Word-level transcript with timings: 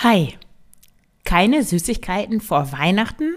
Hi, 0.00 0.34
keine 1.24 1.64
Süßigkeiten 1.64 2.40
vor 2.40 2.70
Weihnachten? 2.70 3.34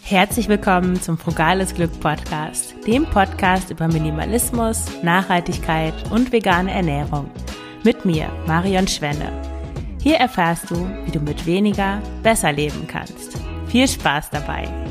Herzlich 0.00 0.48
willkommen 0.48 1.02
zum 1.02 1.18
Frugales 1.18 1.74
Glück 1.74 2.00
Podcast, 2.00 2.74
dem 2.86 3.04
Podcast 3.04 3.70
über 3.70 3.88
Minimalismus, 3.88 4.86
Nachhaltigkeit 5.02 6.10
und 6.10 6.32
vegane 6.32 6.72
Ernährung. 6.72 7.30
Mit 7.84 8.06
mir, 8.06 8.30
Marion 8.46 8.88
Schwenne. 8.88 9.30
Hier 10.02 10.16
erfährst 10.16 10.70
du, 10.70 10.88
wie 11.04 11.10
du 11.10 11.20
mit 11.20 11.44
weniger 11.44 12.00
besser 12.22 12.50
leben 12.50 12.86
kannst. 12.88 13.38
Viel 13.66 13.86
Spaß 13.86 14.30
dabei! 14.30 14.89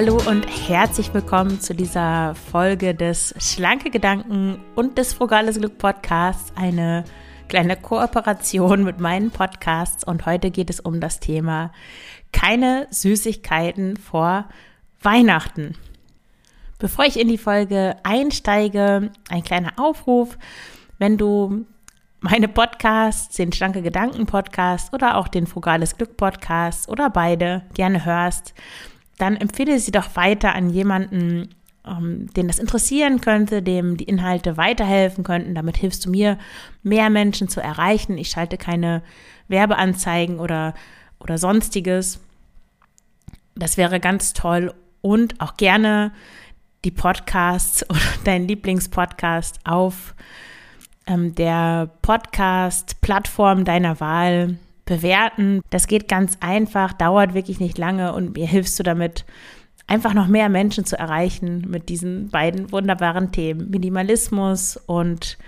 Hallo 0.00 0.16
und 0.28 0.46
herzlich 0.68 1.12
willkommen 1.12 1.60
zu 1.60 1.74
dieser 1.74 2.36
Folge 2.36 2.94
des 2.94 3.34
Schlanke 3.40 3.90
Gedanken 3.90 4.60
und 4.76 4.96
des 4.96 5.12
Frugales 5.12 5.58
Glück 5.58 5.76
Podcasts. 5.76 6.52
Eine 6.54 7.02
kleine 7.48 7.74
Kooperation 7.74 8.84
mit 8.84 9.00
meinen 9.00 9.32
Podcasts 9.32 10.04
und 10.04 10.24
heute 10.24 10.52
geht 10.52 10.70
es 10.70 10.78
um 10.78 11.00
das 11.00 11.18
Thema 11.18 11.72
keine 12.30 12.86
Süßigkeiten 12.90 13.96
vor 13.96 14.44
Weihnachten. 15.02 15.74
Bevor 16.78 17.04
ich 17.04 17.18
in 17.18 17.26
die 17.26 17.36
Folge 17.36 17.96
einsteige, 18.04 19.10
ein 19.28 19.42
kleiner 19.42 19.72
Aufruf. 19.78 20.38
Wenn 20.98 21.18
du 21.18 21.66
meine 22.20 22.46
Podcasts, 22.46 23.34
den 23.34 23.52
Schlanke 23.52 23.82
Gedanken 23.82 24.26
Podcast 24.26 24.94
oder 24.94 25.16
auch 25.16 25.26
den 25.26 25.48
Frugales 25.48 25.96
Glück 25.96 26.16
Podcast 26.16 26.88
oder 26.88 27.10
beide 27.10 27.62
gerne 27.74 28.04
hörst, 28.04 28.54
dann 29.18 29.36
empfehle 29.36 29.78
sie 29.78 29.90
doch 29.90 30.16
weiter 30.16 30.54
an 30.54 30.70
jemanden, 30.70 31.54
ähm, 31.86 32.32
den 32.34 32.46
das 32.46 32.58
interessieren 32.58 33.20
könnte, 33.20 33.62
dem 33.62 33.96
die 33.96 34.04
Inhalte 34.04 34.56
weiterhelfen 34.56 35.24
könnten. 35.24 35.54
Damit 35.54 35.76
hilfst 35.76 36.06
du 36.06 36.10
mir, 36.10 36.38
mehr 36.82 37.10
Menschen 37.10 37.48
zu 37.48 37.60
erreichen. 37.60 38.16
Ich 38.16 38.30
schalte 38.30 38.56
keine 38.56 39.02
Werbeanzeigen 39.48 40.38
oder, 40.38 40.74
oder 41.18 41.38
sonstiges. 41.38 42.20
Das 43.54 43.76
wäre 43.76 44.00
ganz 44.00 44.32
toll. 44.32 44.72
Und 45.00 45.40
auch 45.40 45.56
gerne 45.56 46.12
die 46.84 46.90
Podcasts 46.90 47.84
oder 47.90 48.00
dein 48.24 48.46
Lieblingspodcast 48.46 49.60
auf 49.64 50.14
ähm, 51.06 51.34
der 51.34 51.90
Podcast-Plattform 52.02 53.64
deiner 53.64 53.98
Wahl 54.00 54.58
bewerten. 54.88 55.60
Das 55.70 55.86
geht 55.86 56.08
ganz 56.08 56.38
einfach, 56.40 56.92
dauert 56.92 57.34
wirklich 57.34 57.60
nicht 57.60 57.78
lange 57.78 58.12
und 58.14 58.36
mir 58.36 58.46
hilfst 58.46 58.78
du 58.78 58.82
damit, 58.82 59.24
einfach 59.86 60.14
noch 60.14 60.26
mehr 60.26 60.48
Menschen 60.48 60.84
zu 60.84 60.98
erreichen 60.98 61.64
mit 61.68 61.88
diesen 61.88 62.28
beiden 62.30 62.72
wunderbaren 62.72 63.30
Themen. 63.30 63.70
Minimalismus 63.70 64.76
und 64.76 65.38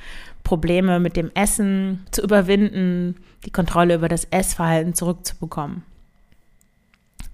Probleme 0.44 1.00
mit 1.00 1.16
dem 1.16 1.30
Essen 1.34 2.06
zu 2.10 2.22
überwinden, 2.22 3.16
die 3.44 3.50
Kontrolle 3.50 3.94
über 3.94 4.08
das 4.08 4.24
Essverhalten 4.24 4.94
zurückzubekommen. 4.94 5.82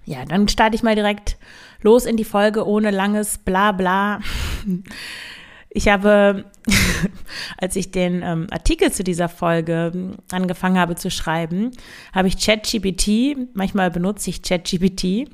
Ja, 0.05 0.23
dann 0.25 0.47
starte 0.47 0.75
ich 0.75 0.83
mal 0.83 0.95
direkt 0.95 1.37
los 1.81 2.05
in 2.05 2.17
die 2.17 2.23
Folge 2.23 2.65
ohne 2.65 2.91
langes 2.91 3.37
Blabla. 3.37 4.19
Ich 5.69 5.87
habe, 5.87 6.45
als 7.57 7.75
ich 7.75 7.91
den 7.91 8.21
ähm, 8.23 8.47
Artikel 8.51 8.91
zu 8.91 9.03
dieser 9.03 9.29
Folge 9.29 9.91
ähm, 9.93 10.15
angefangen 10.31 10.79
habe 10.79 10.95
zu 10.95 11.11
schreiben, 11.11 11.71
habe 12.13 12.27
ich 12.27 12.37
ChatGPT, 12.37 13.37
manchmal 13.53 13.91
benutze 13.91 14.29
ich 14.29 14.41
ChatGPT, 14.41 15.29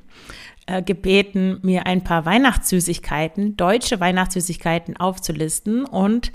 äh, 0.66 0.82
gebeten, 0.82 1.60
mir 1.62 1.86
ein 1.86 2.04
paar 2.04 2.26
Weihnachtssüßigkeiten, 2.26 3.58
deutsche 3.58 4.00
Weihnachtssüßigkeiten 4.00 4.98
aufzulisten 4.98 5.86
und 5.86 6.32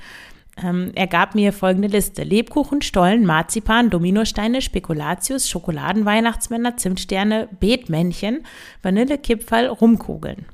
ähm, 0.62 0.90
er 0.94 1.06
gab 1.06 1.34
mir 1.34 1.52
folgende 1.52 1.88
Liste. 1.88 2.24
Lebkuchen, 2.24 2.82
Stollen, 2.82 3.24
Marzipan, 3.24 3.90
Dominosteine, 3.90 4.60
Spekulatius, 4.60 5.48
Schokoladenweihnachtsmänner, 5.48 6.76
Zimtsterne, 6.76 7.48
Beetmännchen, 7.60 8.44
Vanillekipferl, 8.82 9.66
Rumkugeln. 9.68 10.46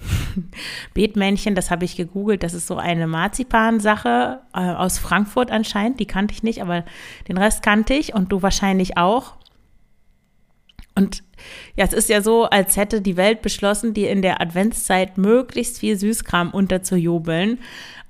Beetmännchen, 0.94 1.54
das 1.54 1.70
habe 1.70 1.84
ich 1.84 1.96
gegoogelt, 1.96 2.42
das 2.42 2.54
ist 2.54 2.66
so 2.66 2.76
eine 2.76 3.06
Marzipan-Sache 3.06 4.40
äh, 4.54 4.58
aus 4.58 4.98
Frankfurt 4.98 5.50
anscheinend, 5.50 6.00
die 6.00 6.06
kannte 6.06 6.34
ich 6.34 6.42
nicht, 6.42 6.62
aber 6.62 6.84
den 7.28 7.38
Rest 7.38 7.62
kannte 7.62 7.94
ich 7.94 8.14
und 8.14 8.30
du 8.30 8.42
wahrscheinlich 8.42 8.96
auch. 8.96 9.34
Und 10.94 11.22
ja, 11.76 11.84
es 11.84 11.92
ist 11.92 12.08
ja 12.08 12.22
so, 12.22 12.44
als 12.44 12.76
hätte 12.76 13.00
die 13.00 13.16
Welt 13.16 13.40
beschlossen, 13.42 13.94
dir 13.94 14.10
in 14.10 14.20
der 14.20 14.40
Adventszeit 14.40 15.16
möglichst 15.16 15.78
viel 15.78 15.96
Süßkram 15.96 16.50
unterzujubeln. 16.50 17.60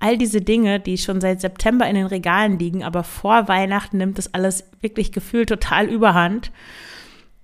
All 0.00 0.16
diese 0.16 0.40
Dinge, 0.40 0.80
die 0.80 0.96
schon 0.96 1.20
seit 1.20 1.40
September 1.40 1.86
in 1.86 1.96
den 1.96 2.06
Regalen 2.06 2.58
liegen, 2.58 2.84
aber 2.84 3.04
vor 3.04 3.46
Weihnachten 3.48 3.98
nimmt 3.98 4.16
das 4.16 4.32
alles 4.32 4.64
wirklich 4.80 5.12
gefühlt 5.12 5.50
total 5.50 5.86
überhand. 5.86 6.50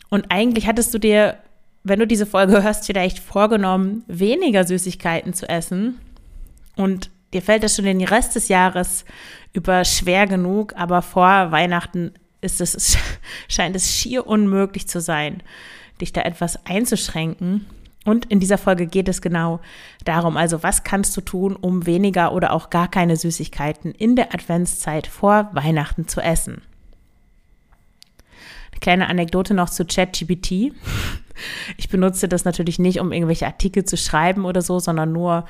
Und 0.09 0.31
eigentlich 0.31 0.67
hattest 0.67 0.95
du 0.95 0.99
dir 0.99 1.37
wenn 1.85 2.01
du 2.01 2.07
diese 2.07 2.27
Folge 2.27 2.63
hörst, 2.63 2.87
vielleicht 2.87 3.19
vorgenommen, 3.19 4.05
weniger 4.09 4.65
Süßigkeiten 4.65 5.35
zu 5.35 5.49
essen. 5.49 6.01
Und 6.77 7.11
dir 7.35 7.43
fällt 7.43 7.63
das 7.63 7.77
schon 7.77 7.85
den 7.85 8.03
Rest 8.03 8.35
des 8.35 8.49
Jahres 8.49 9.05
über 9.53 9.85
schwer 9.85 10.27
genug, 10.27 10.75
aber 10.77 11.03
vor 11.03 11.53
Weihnachten 11.53 12.13
ist 12.41 12.61
es, 12.61 12.97
scheint 13.49 13.77
es 13.77 13.93
schier 13.93 14.27
unmöglich 14.27 14.89
zu 14.89 15.01
sein, 15.01 15.43
dich 16.01 16.13
da 16.13 16.23
etwas 16.23 16.65
einzuschränken. 16.67 17.67
Und 18.07 18.27
in 18.27 18.41
dieser 18.41 18.59
Folge 18.59 18.87
geht 18.87 19.09
es 19.09 19.23
genau 19.23 19.61
darum, 20.05 20.37
also 20.37 20.63
was 20.63 20.85
kannst 20.85 21.17
du 21.17 21.21
tun, 21.21 21.55
um 21.57 21.87
weniger 21.87 22.33
oder 22.33 22.53
auch 22.53 22.69
gar 22.69 22.89
keine 22.89 23.17
Süßigkeiten 23.17 23.93
in 23.93 24.17
der 24.17 24.35
Adventszeit 24.35 25.07
vor 25.07 25.51
Weihnachten 25.53 26.09
zu 26.09 26.21
essen. 26.21 26.63
Eine 28.75 28.81
kleine 28.81 29.09
Anekdote 29.09 29.55
noch 29.55 29.71
zu 29.71 29.85
ChatGPT. 29.85 30.73
Ich 31.77 31.89
benutze 31.89 32.29
das 32.29 32.45
natürlich 32.45 32.79
nicht, 32.79 33.01
um 33.01 33.13
irgendwelche 33.13 33.47
Artikel 33.47 33.85
zu 33.85 33.97
schreiben 33.97 34.45
oder 34.45 34.63
so, 34.63 34.79
sondern 34.79 35.13
nur, 35.13 35.47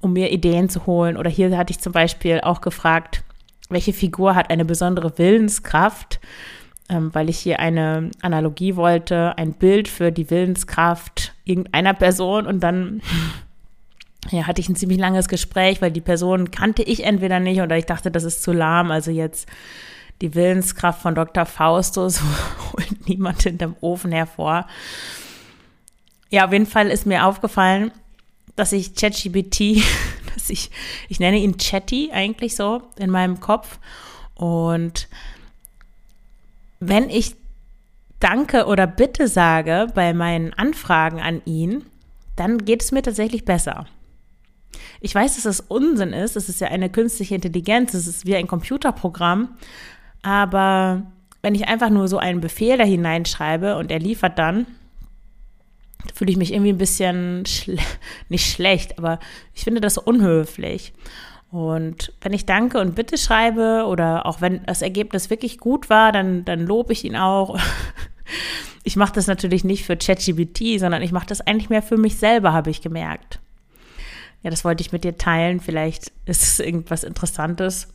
um 0.00 0.12
mir 0.12 0.30
Ideen 0.32 0.68
zu 0.68 0.86
holen. 0.86 1.16
Oder 1.16 1.30
hier 1.30 1.56
hatte 1.56 1.72
ich 1.72 1.80
zum 1.80 1.92
Beispiel 1.92 2.40
auch 2.40 2.60
gefragt, 2.60 3.24
welche 3.68 3.92
Figur 3.92 4.34
hat 4.34 4.50
eine 4.50 4.64
besondere 4.64 5.18
Willenskraft, 5.18 6.20
ähm, 6.88 7.10
weil 7.14 7.30
ich 7.30 7.38
hier 7.38 7.58
eine 7.60 8.10
Analogie 8.22 8.76
wollte, 8.76 9.36
ein 9.38 9.54
Bild 9.54 9.88
für 9.88 10.12
die 10.12 10.30
Willenskraft 10.30 11.34
irgendeiner 11.44 11.94
Person 11.94 12.46
und 12.46 12.60
dann 12.60 13.00
ja, 14.30 14.46
hatte 14.46 14.60
ich 14.60 14.68
ein 14.68 14.76
ziemlich 14.76 14.98
langes 14.98 15.28
Gespräch, 15.28 15.82
weil 15.82 15.90
die 15.90 16.00
Person 16.00 16.50
kannte 16.50 16.82
ich 16.82 17.04
entweder 17.04 17.40
nicht 17.40 17.60
oder 17.60 17.76
ich 17.76 17.86
dachte, 17.86 18.10
das 18.10 18.24
ist 18.24 18.42
zu 18.42 18.52
lahm. 18.52 18.90
Also 18.90 19.10
jetzt 19.10 19.48
die 20.20 20.34
Willenskraft 20.34 21.02
von 21.02 21.14
Dr. 21.14 21.46
Faustus 21.46 22.20
holt 22.72 23.08
niemand 23.08 23.42
hinterm 23.42 23.76
Ofen 23.80 24.12
hervor. 24.12 24.66
Ja, 26.30 26.46
auf 26.46 26.52
jeden 26.52 26.66
Fall 26.66 26.88
ist 26.88 27.06
mir 27.06 27.26
aufgefallen, 27.26 27.92
dass 28.56 28.72
ich 28.72 28.94
ChatGPT, 28.94 29.82
dass 30.34 30.50
ich, 30.50 30.70
ich 31.08 31.20
nenne 31.20 31.38
ihn 31.38 31.56
Chatty 31.56 32.10
eigentlich 32.12 32.56
so 32.56 32.82
in 32.96 33.10
meinem 33.10 33.40
Kopf. 33.40 33.78
Und 34.34 35.08
wenn 36.80 37.08
ich 37.08 37.36
Danke 38.20 38.66
oder 38.66 38.86
Bitte 38.86 39.28
sage 39.28 39.88
bei 39.94 40.14
meinen 40.14 40.54
Anfragen 40.54 41.20
an 41.20 41.42
ihn, 41.44 41.84
dann 42.36 42.64
geht 42.64 42.82
es 42.82 42.90
mir 42.90 43.02
tatsächlich 43.02 43.44
besser. 43.44 43.86
Ich 45.00 45.14
weiß, 45.14 45.34
dass 45.34 45.44
das 45.44 45.60
Unsinn 45.60 46.12
ist. 46.12 46.36
Es 46.36 46.48
ist 46.48 46.60
ja 46.60 46.68
eine 46.68 46.90
künstliche 46.90 47.34
Intelligenz. 47.34 47.94
Es 47.94 48.06
ist 48.06 48.26
wie 48.26 48.36
ein 48.36 48.46
Computerprogramm. 48.46 49.56
Aber 50.24 51.02
wenn 51.42 51.54
ich 51.54 51.68
einfach 51.68 51.90
nur 51.90 52.08
so 52.08 52.16
einen 52.16 52.40
Befehl 52.40 52.78
da 52.78 52.84
hineinschreibe 52.84 53.76
und 53.76 53.90
er 53.90 53.98
liefert 53.98 54.38
dann, 54.38 54.66
fühle 56.14 56.30
ich 56.30 56.38
mich 56.38 56.52
irgendwie 56.52 56.72
ein 56.72 56.78
bisschen 56.78 57.44
schle 57.46 57.76
nicht 58.30 58.50
schlecht, 58.50 58.98
aber 58.98 59.20
ich 59.52 59.64
finde 59.64 59.82
das 59.82 59.98
unhöflich. 59.98 60.94
Und 61.50 62.12
wenn 62.22 62.32
ich 62.32 62.46
Danke 62.46 62.80
und 62.80 62.94
Bitte 62.94 63.18
schreibe 63.18 63.84
oder 63.86 64.24
auch 64.26 64.40
wenn 64.40 64.64
das 64.64 64.82
Ergebnis 64.82 65.28
wirklich 65.28 65.58
gut 65.58 65.90
war, 65.90 66.10
dann, 66.10 66.44
dann 66.46 66.66
lobe 66.66 66.92
ich 66.92 67.04
ihn 67.04 67.16
auch. 67.16 67.58
Ich 68.86 68.96
mache 68.96 69.14
das 69.14 69.26
natürlich 69.26 69.64
nicht 69.64 69.86
für 69.86 69.96
ChatGPT, 69.96 70.78
sondern 70.78 71.00
ich 71.00 71.10
mache 71.10 71.26
das 71.26 71.40
eigentlich 71.40 71.70
mehr 71.70 71.80
für 71.80 71.96
mich 71.96 72.16
selber, 72.16 72.52
habe 72.52 72.68
ich 72.68 72.82
gemerkt. 72.82 73.40
Ja, 74.42 74.50
das 74.50 74.62
wollte 74.62 74.82
ich 74.82 74.92
mit 74.92 75.04
dir 75.04 75.16
teilen. 75.16 75.58
Vielleicht 75.60 76.12
ist 76.26 76.42
es 76.42 76.60
irgendwas 76.60 77.02
Interessantes 77.02 77.93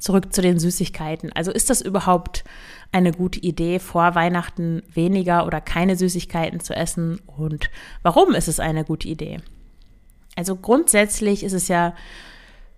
zurück 0.00 0.32
zu 0.32 0.42
den 0.42 0.58
Süßigkeiten. 0.58 1.32
Also 1.32 1.50
ist 1.50 1.70
das 1.70 1.80
überhaupt 1.80 2.44
eine 2.92 3.12
gute 3.12 3.40
Idee, 3.40 3.78
vor 3.78 4.14
Weihnachten 4.14 4.82
weniger 4.92 5.46
oder 5.46 5.60
keine 5.60 5.96
Süßigkeiten 5.96 6.60
zu 6.60 6.74
essen? 6.74 7.20
Und 7.26 7.70
warum 8.02 8.34
ist 8.34 8.48
es 8.48 8.60
eine 8.60 8.84
gute 8.84 9.08
Idee? 9.08 9.38
Also 10.36 10.56
grundsätzlich 10.56 11.42
ist 11.42 11.52
es 11.52 11.68
ja 11.68 11.94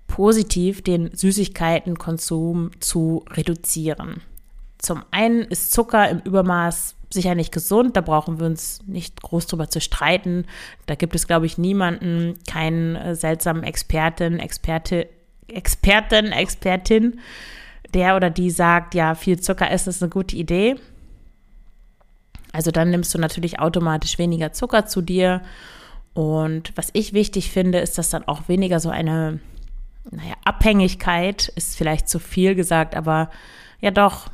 positiv, 0.07 0.83
den 0.83 1.15
Süßigkeitenkonsum 1.15 2.71
zu 2.81 3.25
reduzieren. 3.31 4.23
Zum 4.79 5.03
einen 5.11 5.43
ist 5.43 5.73
Zucker 5.73 6.09
im 6.09 6.21
Übermaß 6.21 6.97
sicher 7.13 7.35
nicht 7.35 7.53
gesund, 7.53 7.97
da 7.97 8.01
brauchen 8.01 8.39
wir 8.39 8.47
uns 8.47 8.81
nicht 8.87 9.21
groß 9.21 9.47
drüber 9.47 9.69
zu 9.69 9.81
streiten. 9.81 10.47
Da 10.87 10.95
gibt 10.95 11.15
es, 11.15 11.27
glaube 11.27 11.47
ich, 11.47 11.59
niemanden, 11.59 12.39
keinen 12.49 12.97
äh, 12.97 13.15
seltsamen 13.17 13.65
Expertin, 13.65 14.39
Experte, 14.39 15.09
Expertin, 15.55 16.33
Expertin, 16.33 17.21
der 17.95 18.17
oder 18.17 18.31
die 18.31 18.51
sagt, 18.51 18.95
ja, 18.95 19.15
viel 19.15 19.41
Zucker 19.41 19.71
essen 19.71 19.91
ist 19.91 20.03
eine 20.03 20.11
gute 20.11 20.37
Idee. 20.37 20.77
Also 22.53 22.71
dann 22.71 22.91
nimmst 22.91 23.15
du 23.15 23.19
natürlich 23.19 23.61
automatisch 23.61 24.19
weniger 24.19 24.53
Zucker 24.53 24.87
zu 24.87 25.03
dir. 25.03 25.43
Und 26.15 26.73
was 26.77 26.91
ich 26.93 27.13
wichtig 27.13 27.51
finde, 27.51 27.79
ist, 27.79 27.99
dass 27.99 28.11
dann 28.11 28.27
auch 28.27 28.49
weniger 28.49 28.81
so 28.81 28.91
eine, 28.91 29.41
naja, 30.11 30.35
Abhängigkeit, 30.45 31.49
ist 31.55 31.77
vielleicht 31.77 32.09
zu 32.09 32.19
viel 32.19 32.55
gesagt, 32.55 32.97
aber 32.97 33.31
ja 33.81 33.91
doch, 33.91 34.29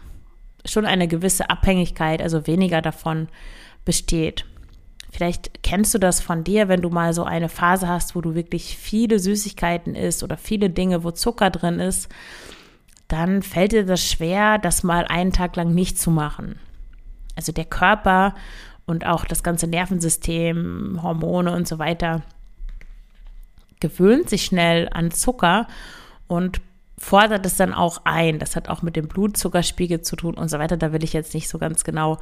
schon 0.64 0.86
eine 0.86 1.08
gewisse 1.08 1.50
Abhängigkeit, 1.50 2.20
also 2.22 2.46
weniger 2.46 2.82
davon 2.82 3.28
besteht. 3.84 4.44
Vielleicht 5.16 5.62
kennst 5.62 5.94
du 5.94 5.98
das 5.98 6.20
von 6.20 6.44
dir, 6.44 6.68
wenn 6.68 6.82
du 6.82 6.90
mal 6.90 7.14
so 7.14 7.24
eine 7.24 7.48
Phase 7.48 7.88
hast, 7.88 8.14
wo 8.14 8.20
du 8.20 8.34
wirklich 8.34 8.76
viele 8.76 9.18
Süßigkeiten 9.18 9.94
isst 9.94 10.22
oder 10.22 10.36
viele 10.36 10.68
Dinge, 10.68 11.04
wo 11.04 11.10
Zucker 11.10 11.48
drin 11.48 11.80
ist, 11.80 12.10
dann 13.08 13.40
fällt 13.40 13.72
dir 13.72 13.86
das 13.86 14.04
schwer, 14.04 14.58
das 14.58 14.82
mal 14.82 15.06
einen 15.06 15.32
Tag 15.32 15.56
lang 15.56 15.72
nicht 15.72 15.98
zu 15.98 16.10
machen. 16.10 16.58
Also 17.34 17.50
der 17.50 17.64
Körper 17.64 18.34
und 18.84 19.06
auch 19.06 19.24
das 19.24 19.42
ganze 19.42 19.66
Nervensystem, 19.66 21.00
Hormone 21.02 21.50
und 21.50 21.66
so 21.66 21.78
weiter 21.78 22.20
gewöhnt 23.80 24.28
sich 24.28 24.44
schnell 24.44 24.86
an 24.92 25.12
Zucker 25.12 25.66
und 26.26 26.60
fordert 26.98 27.46
es 27.46 27.56
dann 27.56 27.72
auch 27.72 28.02
ein. 28.04 28.38
Das 28.38 28.54
hat 28.54 28.68
auch 28.68 28.82
mit 28.82 28.96
dem 28.96 29.08
Blutzuckerspiegel 29.08 30.02
zu 30.02 30.16
tun 30.16 30.34
und 30.34 30.50
so 30.50 30.58
weiter. 30.58 30.76
Da 30.76 30.92
will 30.92 31.02
ich 31.02 31.14
jetzt 31.14 31.32
nicht 31.32 31.48
so 31.48 31.56
ganz 31.56 31.84
genau 31.84 32.18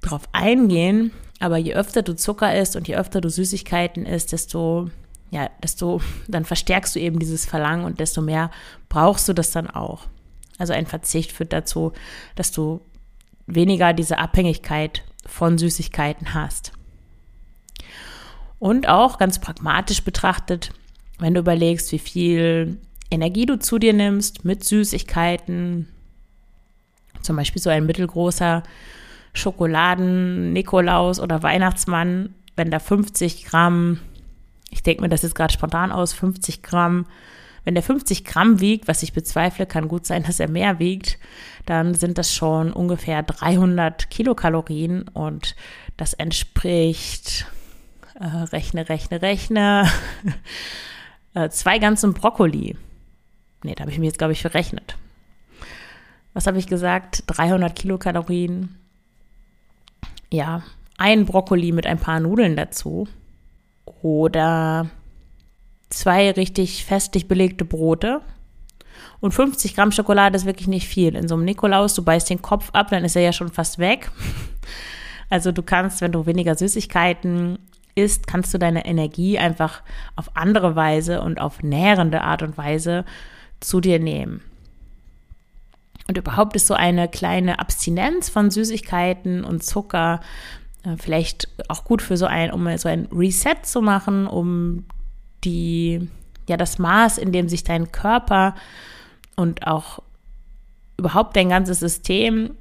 drauf 0.00 0.22
eingehen. 0.32 1.12
Aber 1.40 1.56
je 1.56 1.74
öfter 1.74 2.02
du 2.02 2.14
Zucker 2.14 2.54
isst 2.54 2.76
und 2.76 2.86
je 2.86 2.96
öfter 2.96 3.20
du 3.20 3.30
Süßigkeiten 3.30 4.04
isst, 4.04 4.32
desto, 4.32 4.90
ja, 5.30 5.48
desto, 5.62 6.00
dann 6.28 6.44
verstärkst 6.44 6.94
du 6.94 7.00
eben 7.00 7.18
dieses 7.18 7.46
Verlangen 7.46 7.84
und 7.84 7.98
desto 7.98 8.20
mehr 8.20 8.50
brauchst 8.88 9.28
du 9.28 9.32
das 9.32 9.50
dann 9.50 9.68
auch. 9.68 10.06
Also 10.58 10.74
ein 10.74 10.86
Verzicht 10.86 11.32
führt 11.32 11.54
dazu, 11.54 11.92
dass 12.34 12.52
du 12.52 12.82
weniger 13.46 13.94
diese 13.94 14.18
Abhängigkeit 14.18 15.02
von 15.26 15.56
Süßigkeiten 15.56 16.34
hast. 16.34 16.72
Und 18.58 18.86
auch 18.88 19.16
ganz 19.16 19.38
pragmatisch 19.38 20.02
betrachtet, 20.02 20.70
wenn 21.18 21.32
du 21.32 21.40
überlegst, 21.40 21.90
wie 21.92 21.98
viel 21.98 22.78
Energie 23.10 23.46
du 23.46 23.58
zu 23.58 23.78
dir 23.78 23.94
nimmst 23.94 24.44
mit 24.44 24.64
Süßigkeiten, 24.64 25.88
zum 27.22 27.36
Beispiel 27.36 27.60
so 27.60 27.70
ein 27.70 27.86
mittelgroßer 27.86 28.62
Schokoladen-Nikolaus 29.32 31.20
oder 31.20 31.42
Weihnachtsmann, 31.42 32.34
wenn 32.56 32.70
da 32.70 32.78
50 32.78 33.44
Gramm, 33.44 34.00
ich 34.70 34.82
denke 34.82 35.02
mir 35.02 35.08
das 35.08 35.22
jetzt 35.22 35.34
gerade 35.34 35.52
spontan 35.52 35.92
aus, 35.92 36.12
50 36.12 36.62
Gramm, 36.62 37.06
wenn 37.64 37.74
der 37.74 37.82
50 37.82 38.24
Gramm 38.24 38.60
wiegt, 38.60 38.88
was 38.88 39.02
ich 39.02 39.12
bezweifle, 39.12 39.66
kann 39.66 39.88
gut 39.88 40.06
sein, 40.06 40.22
dass 40.26 40.40
er 40.40 40.50
mehr 40.50 40.78
wiegt, 40.78 41.18
dann 41.66 41.94
sind 41.94 42.18
das 42.18 42.34
schon 42.34 42.72
ungefähr 42.72 43.22
300 43.22 44.10
Kilokalorien 44.10 45.08
und 45.08 45.54
das 45.96 46.14
entspricht, 46.14 47.46
äh, 48.18 48.24
rechne, 48.24 48.88
rechne, 48.88 49.22
rechne, 49.22 49.88
äh, 51.34 51.48
zwei 51.50 51.78
ganzen 51.78 52.14
Brokkoli. 52.14 52.76
Nee, 53.62 53.74
da 53.74 53.82
habe 53.82 53.92
ich 53.92 53.98
mir 53.98 54.06
jetzt, 54.06 54.18
glaube 54.18 54.32
ich, 54.32 54.40
verrechnet. 54.40 54.96
Was 56.32 56.46
habe 56.46 56.58
ich 56.58 56.66
gesagt? 56.66 57.24
300 57.26 57.74
Kilokalorien. 57.74 58.79
Ja, 60.32 60.62
ein 60.96 61.26
Brokkoli 61.26 61.72
mit 61.72 61.86
ein 61.86 61.98
paar 61.98 62.20
Nudeln 62.20 62.56
dazu. 62.56 63.08
Oder 64.02 64.88
zwei 65.88 66.30
richtig 66.30 66.84
festlich 66.84 67.28
belegte 67.28 67.64
Brote. 67.64 68.20
Und 69.20 69.32
50 69.32 69.74
Gramm 69.74 69.92
Schokolade 69.92 70.36
ist 70.36 70.46
wirklich 70.46 70.68
nicht 70.68 70.86
viel. 70.86 71.14
In 71.14 71.28
so 71.28 71.34
einem 71.34 71.44
Nikolaus, 71.44 71.94
du 71.94 72.02
beißt 72.02 72.30
den 72.30 72.42
Kopf 72.42 72.70
ab, 72.72 72.88
dann 72.90 73.04
ist 73.04 73.16
er 73.16 73.22
ja 73.22 73.32
schon 73.32 73.50
fast 73.50 73.78
weg. 73.78 74.10
Also 75.32 75.52
du 75.52 75.62
kannst, 75.62 76.00
wenn 76.00 76.10
du 76.10 76.26
weniger 76.26 76.56
Süßigkeiten 76.56 77.60
isst, 77.94 78.26
kannst 78.26 78.52
du 78.52 78.58
deine 78.58 78.84
Energie 78.84 79.38
einfach 79.38 79.84
auf 80.16 80.36
andere 80.36 80.74
Weise 80.74 81.22
und 81.22 81.40
auf 81.40 81.62
nährende 81.62 82.22
Art 82.22 82.42
und 82.42 82.58
Weise 82.58 83.04
zu 83.60 83.80
dir 83.80 84.00
nehmen. 84.00 84.42
Und 86.08 86.18
überhaupt 86.18 86.56
ist 86.56 86.66
so 86.66 86.74
eine 86.74 87.08
kleine 87.08 87.58
Abstinenz 87.58 88.28
von 88.28 88.50
Süßigkeiten 88.50 89.44
und 89.44 89.62
Zucker 89.62 90.20
äh, 90.84 90.96
vielleicht 90.96 91.48
auch 91.68 91.84
gut 91.84 92.02
für 92.02 92.16
so 92.16 92.26
ein, 92.26 92.50
um 92.50 92.76
so 92.78 92.88
ein 92.88 93.06
Reset 93.12 93.56
zu 93.62 93.80
machen, 93.80 94.26
um 94.26 94.84
die, 95.44 96.08
ja, 96.48 96.56
das 96.56 96.78
Maß, 96.78 97.18
in 97.18 97.32
dem 97.32 97.48
sich 97.48 97.64
dein 97.64 97.92
Körper 97.92 98.54
und 99.36 99.66
auch 99.66 100.02
überhaupt 100.96 101.36
dein 101.36 101.48
ganzes 101.48 101.80
System, 101.80 102.56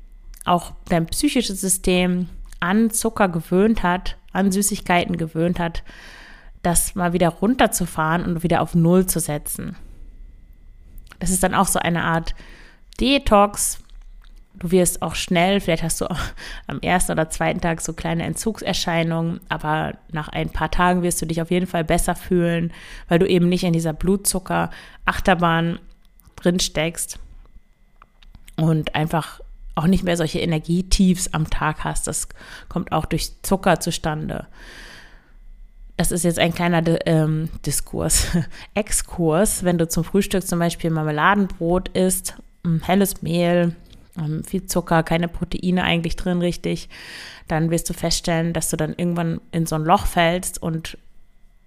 auch 0.45 0.71
dein 0.87 1.05
psychisches 1.07 1.59
System 1.61 2.29
an 2.59 2.89
Zucker 2.89 3.29
gewöhnt 3.29 3.83
hat, 3.83 4.17
an 4.31 4.51
Süßigkeiten 4.51 5.17
gewöhnt 5.17 5.59
hat, 5.59 5.83
das 6.61 6.95
mal 6.95 7.13
wieder 7.13 7.29
runterzufahren 7.29 8.25
und 8.25 8.43
wieder 8.43 8.61
auf 8.61 8.75
Null 8.75 9.05
zu 9.05 9.19
setzen. 9.19 9.75
Das 11.19 11.29
ist 11.31 11.43
dann 11.43 11.53
auch 11.53 11.67
so 11.67 11.79
eine 11.79 12.03
Art 12.03 12.33
Detox. 12.99 13.79
Du 14.55 14.71
wirst 14.71 15.01
auch 15.01 15.15
schnell, 15.15 15.61
vielleicht 15.61 15.83
hast 15.83 16.01
du 16.01 16.07
am 16.67 16.79
ersten 16.81 17.13
oder 17.13 17.29
zweiten 17.29 17.61
Tag 17.61 17.79
so 17.79 17.93
kleine 17.93 18.23
Entzugserscheinungen, 18.23 19.39
aber 19.47 19.93
nach 20.11 20.27
ein 20.27 20.49
paar 20.49 20.69
Tagen 20.69 21.01
wirst 21.01 21.21
du 21.21 21.25
dich 21.25 21.41
auf 21.41 21.49
jeden 21.49 21.67
Fall 21.67 21.85
besser 21.85 22.15
fühlen, 22.15 22.73
weil 23.07 23.19
du 23.19 23.27
eben 23.27 23.47
nicht 23.47 23.63
in 23.63 23.71
dieser 23.71 23.93
Blutzucker-Achterbahn 23.93 25.79
drin 26.35 26.59
steckst 26.59 27.19
und 28.57 28.95
einfach 28.95 29.39
auch 29.75 29.87
nicht 29.87 30.03
mehr 30.03 30.17
solche 30.17 30.39
Energietiefs 30.39 31.33
am 31.33 31.49
Tag 31.49 31.85
hast. 31.85 32.07
Das 32.07 32.27
kommt 32.67 32.91
auch 32.91 33.05
durch 33.05 33.31
Zucker 33.43 33.79
zustande 33.79 34.47
das 35.99 36.13
ist 36.13 36.23
jetzt 36.23 36.39
ein 36.39 36.53
kleiner 36.53 36.81
ähm, 37.05 37.49
Diskurs, 37.65 38.27
Exkurs, 38.73 39.65
wenn 39.65 39.77
du 39.77 39.85
zum 39.85 40.05
Frühstück 40.05 40.47
zum 40.47 40.57
Beispiel 40.57 40.91
Marmeladenbrot 40.91 41.89
isst, 41.89 42.35
helles 42.81 43.21
Mehl, 43.21 43.75
ähm, 44.17 44.43
viel 44.43 44.65
Zucker, 44.65 45.03
keine 45.03 45.27
Proteine 45.27 45.83
eigentlich 45.83 46.15
drin 46.15 46.39
richtig, 46.39 46.89
dann 47.47 47.71
wirst 47.71 47.89
du 47.89 47.93
feststellen, 47.93 48.53
dass 48.53 48.69
du 48.69 48.77
dann 48.77 48.93
irgendwann 48.95 49.41
in 49.51 49.65
so 49.65 49.75
ein 49.75 49.83
Loch 49.83 50.05
fällst 50.05 50.61
und 50.61 50.97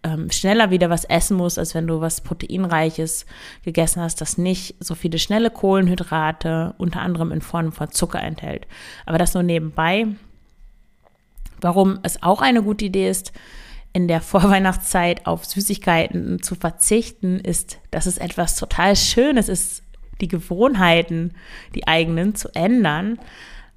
ähm, 0.04 0.30
schneller 0.30 0.70
wieder 0.70 0.90
was 0.90 1.04
essen 1.04 1.36
musst, 1.36 1.58
als 1.58 1.74
wenn 1.74 1.86
du 1.86 2.00
was 2.00 2.20
Proteinreiches 2.20 3.26
gegessen 3.64 4.02
hast, 4.02 4.20
das 4.20 4.38
nicht 4.38 4.74
so 4.80 4.94
viele 4.94 5.18
schnelle 5.18 5.50
Kohlenhydrate, 5.50 6.74
unter 6.78 7.00
anderem 7.00 7.30
in 7.32 7.40
Form 7.40 7.72
von 7.72 7.90
Zucker 7.90 8.20
enthält. 8.20 8.66
Aber 9.06 9.18
das 9.18 9.34
nur 9.34 9.42
nebenbei. 9.42 10.08
Warum 11.60 12.00
es 12.02 12.22
auch 12.22 12.42
eine 12.42 12.62
gute 12.62 12.86
Idee 12.86 13.08
ist, 13.08 13.32
in 13.92 14.08
der 14.08 14.20
Vorweihnachtszeit 14.22 15.26
auf 15.26 15.44
Süßigkeiten 15.44 16.42
zu 16.42 16.56
verzichten, 16.56 17.38
ist, 17.38 17.78
dass 17.90 18.06
es 18.06 18.18
etwas 18.18 18.56
total 18.56 18.96
Schönes 18.96 19.48
ist, 19.48 19.81
die 20.22 20.28
Gewohnheiten, 20.28 21.34
die 21.74 21.86
eigenen 21.86 22.34
zu 22.34 22.48
ändern. 22.54 23.18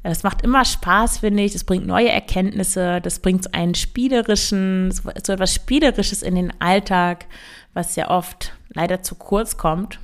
Das 0.04 0.24
macht 0.24 0.44
immer 0.44 0.64
Spaß, 0.64 1.18
finde 1.18 1.44
ich. 1.44 1.54
Das 1.54 1.64
bringt 1.64 1.88
neue 1.88 2.10
Erkenntnisse. 2.10 3.02
Das 3.02 3.20
bringt 3.20 3.44
so 3.44 3.50
einen 3.52 3.76
spielerischen, 3.76 4.92
so 4.92 5.10
etwas 5.10 5.54
Spielerisches 5.54 6.22
in 6.22 6.36
den 6.36 6.54
Alltag, 6.62 7.26
was 7.74 7.96
ja 7.96 8.10
oft 8.10 8.54
leider 8.70 9.02
zu 9.02 9.16
kurz 9.16 9.58
kommt. 9.58 10.00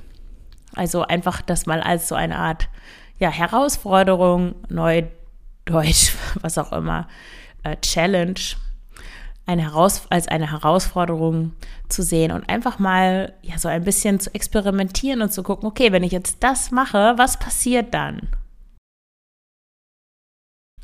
Also 0.74 1.02
einfach 1.02 1.40
das 1.40 1.66
mal 1.66 1.80
als 1.80 2.08
so 2.08 2.14
eine 2.14 2.36
Art 2.36 2.68
ja, 3.18 3.30
Herausforderung, 3.30 4.56
Neudeutsch, 4.68 6.14
was 6.40 6.58
auch 6.58 6.72
immer, 6.72 7.06
äh, 7.62 7.76
Challenge 7.76 8.40
eine 9.46 9.62
Heraus 9.62 10.06
als 10.10 10.28
eine 10.28 10.50
Herausforderung 10.50 11.52
zu 11.88 12.02
sehen 12.02 12.30
und 12.32 12.48
einfach 12.48 12.78
mal 12.78 13.32
ja 13.42 13.58
so 13.58 13.68
ein 13.68 13.84
bisschen 13.84 14.20
zu 14.20 14.34
experimentieren 14.34 15.22
und 15.22 15.32
zu 15.32 15.42
gucken, 15.42 15.66
okay, 15.66 15.92
wenn 15.92 16.04
ich 16.04 16.12
jetzt 16.12 16.38
das 16.40 16.70
mache, 16.70 17.14
was 17.16 17.38
passiert 17.38 17.92
dann? 17.92 18.28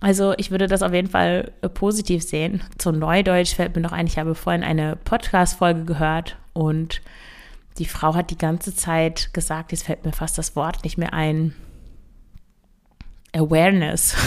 Also 0.00 0.34
ich 0.36 0.50
würde 0.50 0.68
das 0.68 0.82
auf 0.82 0.92
jeden 0.92 1.10
Fall 1.10 1.52
äh, 1.60 1.68
positiv 1.68 2.22
sehen. 2.22 2.62
Zu 2.78 2.92
Neudeutsch 2.92 3.54
fällt 3.54 3.74
mir 3.74 3.82
noch 3.82 3.92
ein, 3.92 4.06
ich 4.06 4.18
habe 4.18 4.34
vorhin 4.34 4.62
eine 4.62 4.96
Podcast-Folge 4.96 5.84
gehört 5.84 6.36
und 6.52 7.00
die 7.78 7.86
Frau 7.86 8.14
hat 8.14 8.30
die 8.30 8.38
ganze 8.38 8.74
Zeit 8.74 9.32
gesagt, 9.34 9.72
jetzt 9.72 9.84
fällt 9.84 10.04
mir 10.04 10.12
fast 10.12 10.38
das 10.38 10.56
Wort 10.56 10.84
nicht 10.84 10.98
mehr 10.98 11.12
ein, 11.12 11.54
Awareness. 13.32 14.16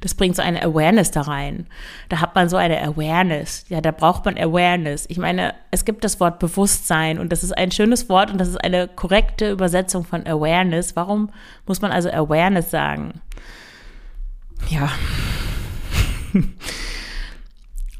das 0.00 0.14
bringt 0.14 0.36
so 0.36 0.42
eine 0.42 0.62
Awareness 0.62 1.10
da 1.10 1.22
rein. 1.22 1.66
Da 2.08 2.20
hat 2.20 2.34
man 2.34 2.48
so 2.48 2.56
eine 2.56 2.82
Awareness. 2.82 3.64
Ja, 3.68 3.80
da 3.80 3.90
braucht 3.90 4.24
man 4.24 4.38
Awareness. 4.38 5.06
Ich 5.08 5.18
meine, 5.18 5.54
es 5.70 5.84
gibt 5.84 6.04
das 6.04 6.20
Wort 6.20 6.38
Bewusstsein 6.38 7.18
und 7.18 7.30
das 7.32 7.42
ist 7.42 7.56
ein 7.56 7.70
schönes 7.70 8.08
Wort 8.08 8.30
und 8.30 8.38
das 8.38 8.48
ist 8.48 8.62
eine 8.62 8.88
korrekte 8.88 9.50
Übersetzung 9.50 10.04
von 10.04 10.26
Awareness. 10.26 10.96
Warum 10.96 11.30
muss 11.66 11.80
man 11.80 11.90
also 11.90 12.10
Awareness 12.10 12.70
sagen? 12.70 13.20
ja. 14.70 14.90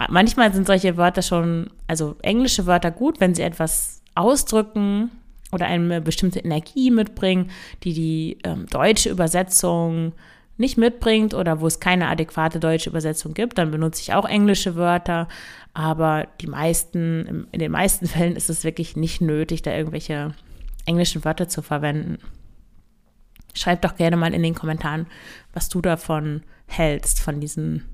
Manchmal 0.09 0.52
sind 0.52 0.67
solche 0.67 0.97
Wörter 0.97 1.23
schon, 1.23 1.71
also 1.87 2.17
englische 2.23 2.67
Wörter 2.67 2.90
gut, 2.90 3.21
wenn 3.21 3.35
sie 3.35 3.43
etwas 3.43 4.02
ausdrücken 4.14 5.11
oder 5.50 5.67
eine 5.67 6.00
bestimmte 6.00 6.38
Energie 6.40 6.90
mitbringen, 6.90 7.50
die 7.83 7.95
die 7.95 8.38
ähm, 8.45 8.67
deutsche 8.67 9.11
Übersetzung 9.11 10.12
nicht 10.59 10.77
mitbringt 10.77 11.35
oder 11.35 11.61
wo 11.61 11.67
es 11.67 11.81
keine 11.81 12.09
adäquate 12.09 12.61
deutsche 12.61 12.91
Übersetzung 12.91 13.35
gibt, 13.35 13.59
dann 13.59 13.71
benutze 13.71 14.03
ich 14.03 14.12
auch 14.12 14.25
englische 14.25 14.77
Wörter. 14.77 15.29
Aber 15.73 16.27
die 16.41 16.49
meisten, 16.49 17.47
in 17.53 17.61
den 17.61 17.73
meisten 17.73 18.07
Fällen 18.09 18.37
ist 18.37 18.50
es 18.50 18.65
wirklich 18.65 18.97
nicht 18.97 19.21
nötig, 19.21 19.62
da 19.62 19.73
irgendwelche 19.73 20.35
englischen 20.87 21.25
Wörter 21.25 21.49
zu 21.49 21.62
verwenden. 21.62 22.19
Schreib 23.55 23.83
doch 23.83 23.97
gerne 23.97 24.17
mal 24.17 24.35
in 24.35 24.43
den 24.43 24.55
Kommentaren, 24.55 25.07
was 25.53 25.69
du 25.69 25.81
davon 25.81 26.43
hältst, 26.67 27.21
von 27.21 27.41
diesen 27.41 27.85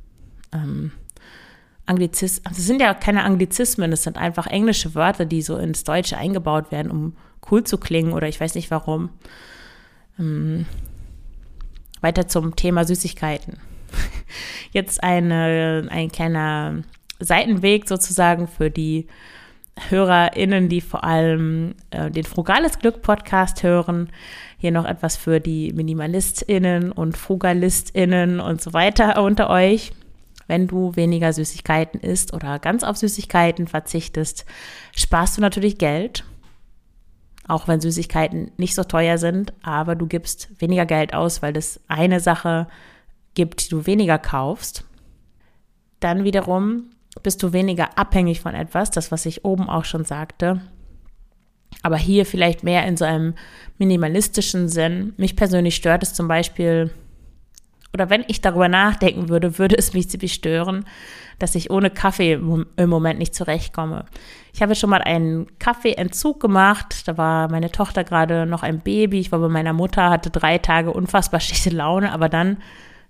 ähm, 0.53 0.93
Anglizismen. 1.87 2.47
Also 2.47 2.61
es 2.61 2.67
sind 2.67 2.81
ja 2.81 2.95
keine 2.95 3.25
Anglizismen, 3.25 3.93
es 3.93 4.03
sind 4.03 4.17
einfach 4.17 4.47
englische 4.47 4.95
Wörter, 4.95 5.27
die 5.27 5.43
so 5.43 5.57
ins 5.57 5.85
Deutsche 5.85 6.17
eingebaut 6.17 6.73
werden, 6.73 6.91
um 6.91 7.17
cool 7.51 7.65
zu 7.65 7.79
klingen 7.79 8.13
oder 8.13 8.29
ich 8.29 8.41
weiß 8.41 8.55
nicht 8.55 8.71
warum. 8.71 9.11
Ähm, 10.19 10.67
weiter 12.05 12.29
zum 12.29 12.55
Thema 12.55 12.85
Süßigkeiten. 12.85 13.59
Jetzt 14.73 15.03
eine, 15.03 15.89
ein 15.91 16.13
kleiner 16.13 16.83
Seitenweg 17.19 17.89
sozusagen 17.89 18.47
für 18.47 18.71
die 18.71 19.09
HörerInnen, 19.89 20.69
die 20.69 20.81
vor 20.81 21.03
allem 21.03 21.75
äh, 21.91 22.11
den 22.11 22.25
Frugales 22.25 22.79
Glück 22.79 23.03
Podcast 23.03 23.65
hören. 23.65 24.11
Hier 24.59 24.71
noch 24.71 24.85
etwas 24.85 25.17
für 25.17 25.41
die 25.41 25.73
MinimalistInnen 25.73 26.93
und 26.93 27.17
FrugalistInnen 27.17 28.39
und 28.39 28.63
so 28.63 28.73
weiter 28.73 29.21
unter 29.23 29.51
euch. 29.51 29.93
Wenn 30.47 30.67
du 30.67 30.95
weniger 30.95 31.33
Süßigkeiten 31.33 32.01
isst 32.01 32.35
oder 32.35 32.59
ganz 32.59 32.85
auf 32.85 32.97
Süßigkeiten 32.99 33.67
verzichtest, 33.67 34.45
sparst 34.95 35.39
du 35.39 35.41
natürlich 35.41 35.79
Geld. 35.79 36.25
Auch 37.47 37.69
wenn 37.69 37.81
Süßigkeiten 37.81 38.53
nicht 38.57 38.75
so 38.75 38.85
teuer 38.85 39.19
sind, 39.19 39.53
aber 39.63 39.97
du 39.97 40.07
gibst 40.07 40.49
weniger 40.61 40.87
Geld 40.87 41.13
aus, 41.15 41.43
weil 41.43 41.57
es 41.57 41.81
eine 41.89 42.21
Sache 42.21 42.67
gibt, 43.35 43.65
die 43.65 43.69
du 43.69 43.87
weniger 43.87 44.19
kaufst. 44.19 44.85
Dann 46.01 46.25
wiederum 46.25 46.91
bist 47.23 47.43
du 47.43 47.53
weniger 47.53 47.99
abhängig 47.99 48.41
von 48.41 48.55
etwas, 48.55 48.91
das, 48.91 49.13
was 49.13 49.27
ich 49.27 49.45
oben 49.45 49.69
auch 49.69 49.85
schon 49.85 50.05
sagte. 50.05 50.61
Aber 51.83 51.97
hier 51.97 52.25
vielleicht 52.25 52.65
mehr 52.65 52.87
in 52.87 52.97
so 52.97 53.05
einem 53.05 53.35
minimalistischen 53.79 54.69
Sinn. 54.69 55.13
Mich 55.17 55.37
persönlich 55.37 55.77
stört 55.77 56.03
es 56.03 56.15
zum 56.15 56.29
Beispiel, 56.29 56.91
oder 57.95 58.11
wenn 58.11 58.25
ich 58.27 58.41
darüber 58.41 58.69
nachdenken 58.69 59.29
würde, 59.29 59.59
würde 59.59 59.79
es 59.79 59.95
mich 59.95 60.11
ziemlich 60.11 60.35
stören, 60.35 60.85
dass 61.39 61.55
ich 61.55 61.71
ohne 61.71 61.91
Kaffee 61.91 62.33
im 62.33 62.89
Moment 62.91 63.19
nicht 63.21 63.35
zurechtkomme. 63.35 64.05
Ich 64.53 64.63
habe 64.63 64.75
schon 64.75 64.91
mal 64.91 65.01
einen 65.01 65.47
Kaffeeentzug 65.59 66.41
gemacht. 66.41 67.07
Da 67.07 67.17
war 67.17 67.51
meine 67.51 67.71
Tochter 67.71 68.05
gerade 68.05 68.47
noch 68.47 68.63
ein 68.63 68.81
Baby. 68.81 69.21
Ich 69.21 69.33
war 69.33 69.39
bei 69.39 69.49
meiner 69.49 69.73
Mutter, 69.73 70.11
hatte 70.11 70.31
drei 70.31 70.59
Tage 70.59 70.93
unfassbar 70.93 71.41
schlechte 71.41 71.71
Laune, 71.71 72.13
aber 72.13 72.29
dann 72.29 72.59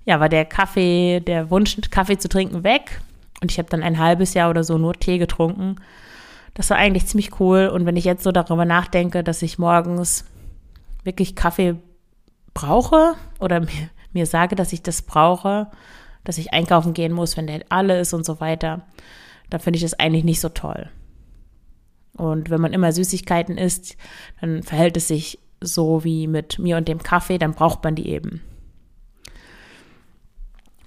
ja, 0.05 0.21
war 0.21 0.29
der 0.29 0.45
Kaffee, 0.45 1.21
der 1.21 1.51
Wunsch, 1.51 1.77
Kaffee 1.91 2.19
zu 2.19 2.29
trinken, 2.29 2.63
weg. 2.63 3.01
Und 3.41 3.51
ich 3.51 3.59
habe 3.59 3.71
dann 3.71 3.83
ein 3.83 3.99
halbes 3.99 4.35
Jahr 4.35 4.51
oder 4.51 4.65
so 4.65 4.79
nur 4.79 4.95
Tee 4.95 5.19
getrunken. 5.19 5.77
Das 6.53 6.71
war 6.71 6.77
eigentlich 6.77 7.07
ziemlich 7.07 7.41
cool. 7.41 7.69
Und 7.69 7.87
wenn 7.87 7.97
ich 7.97 8.05
jetzt 8.05 8.23
so 8.23 8.33
darüber 8.33 8.65
nachdenke, 8.65 9.25
dass 9.25 9.43
ich 9.43 9.59
morgens 9.59 10.25
wirklich 11.05 11.35
Kaffee 11.35 11.77
brauche 12.53 13.15
oder 13.41 13.61
mir, 13.61 13.91
mir 14.15 14.27
sage, 14.27 14.57
dass 14.57 14.73
ich 14.73 14.83
das 14.83 15.03
brauche, 15.03 15.71
dass 16.25 16.39
ich 16.39 16.53
einkaufen 16.53 16.95
gehen 16.95 17.13
muss, 17.13 17.37
wenn 17.37 17.47
der 17.47 17.65
alle 17.69 18.01
ist 18.01 18.15
und 18.15 18.25
so 18.25 18.41
weiter, 18.41 18.83
dann 19.51 19.61
finde 19.61 19.77
ich 19.77 19.83
das 19.83 19.99
eigentlich 19.99 20.25
nicht 20.25 20.41
so 20.41 20.49
toll. 20.49 20.89
Und 22.17 22.51
wenn 22.51 22.61
man 22.61 22.73
immer 22.73 22.93
Süßigkeiten 22.93 23.59
isst, 23.59 23.97
dann 24.41 24.63
verhält 24.63 24.97
es 24.97 25.09
sich 25.09 25.39
so 25.61 26.05
wie 26.05 26.27
mit 26.27 26.59
mir 26.59 26.77
und 26.77 26.89
dem 26.89 27.03
Kaffee, 27.03 27.39
dann 27.39 27.55
braucht 27.55 27.83
man 27.83 27.95
die 27.95 28.09
eben. 28.09 28.43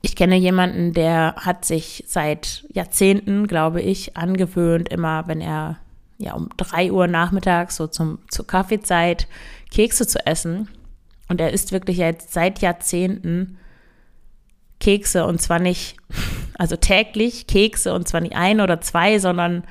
Ich 0.01 0.15
kenne 0.15 0.35
jemanden, 0.37 0.93
der 0.93 1.35
hat 1.37 1.65
sich 1.65 2.03
seit 2.07 2.65
Jahrzehnten, 2.71 3.47
glaube 3.47 3.81
ich, 3.81 4.15
angewöhnt, 4.15 4.89
immer 4.89 5.27
wenn 5.27 5.41
er 5.41 5.79
ja 6.17 6.33
um 6.33 6.49
drei 6.57 6.91
Uhr 6.91 7.07
nachmittags 7.07 7.75
so 7.75 7.87
zum, 7.87 8.19
zur 8.29 8.47
Kaffeezeit 8.47 9.27
Kekse 9.69 10.07
zu 10.07 10.25
essen. 10.25 10.69
Und 11.27 11.41
er 11.41 11.51
isst 11.51 11.71
wirklich 11.71 11.97
jetzt 11.97 12.33
seit 12.33 12.59
Jahrzehnten 12.59 13.57
Kekse 14.79 15.25
und 15.25 15.41
zwar 15.41 15.59
nicht, 15.59 15.97
also 16.57 16.75
täglich 16.75 17.47
Kekse 17.47 17.93
und 17.93 18.07
zwar 18.07 18.21
nicht 18.21 18.35
ein 18.35 18.61
oder 18.61 18.79
zwei, 18.81 19.19
sondern 19.19 19.63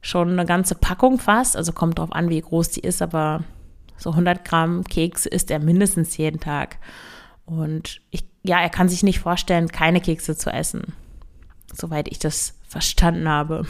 schon 0.00 0.30
eine 0.30 0.44
ganze 0.44 0.74
Packung 0.74 1.18
fast. 1.18 1.56
Also 1.56 1.72
kommt 1.72 1.98
drauf 1.98 2.12
an, 2.12 2.28
wie 2.28 2.40
groß 2.40 2.70
die 2.70 2.80
ist, 2.80 3.02
aber 3.02 3.44
so 3.96 4.10
100 4.10 4.44
Gramm 4.44 4.84
Kekse 4.84 5.28
isst 5.28 5.50
er 5.50 5.60
mindestens 5.60 6.16
jeden 6.16 6.40
Tag. 6.40 6.78
Und 7.44 8.00
ich, 8.10 8.24
ja, 8.42 8.60
er 8.60 8.70
kann 8.70 8.88
sich 8.88 9.02
nicht 9.02 9.20
vorstellen, 9.20 9.68
keine 9.68 10.00
Kekse 10.00 10.36
zu 10.36 10.50
essen, 10.50 10.92
soweit 11.72 12.08
ich 12.08 12.18
das 12.18 12.58
verstanden 12.68 13.28
habe. 13.28 13.66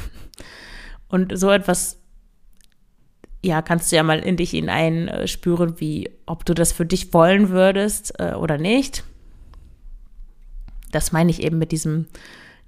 Und 1.09 1.39
so 1.39 1.51
etwas, 1.51 1.99
ja, 3.43 3.61
kannst 3.61 3.91
du 3.91 3.97
ja 3.97 4.03
mal 4.03 4.21
in 4.21 4.37
dich 4.37 4.51
hineinspüren, 4.51 5.81
wie, 5.81 6.11
ob 6.27 6.45
du 6.45 6.55
das 6.55 6.73
für 6.73 6.87
dich 6.87 7.13
wollen 7.13 7.49
würdest 7.49 8.19
äh, 8.21 8.35
oder 8.35 8.57
nicht. 8.57 9.05
Das 10.93 11.11
meine 11.13 11.31
ich 11.31 11.43
eben 11.43 11.59
mit 11.59 11.73
diesem 11.73 12.07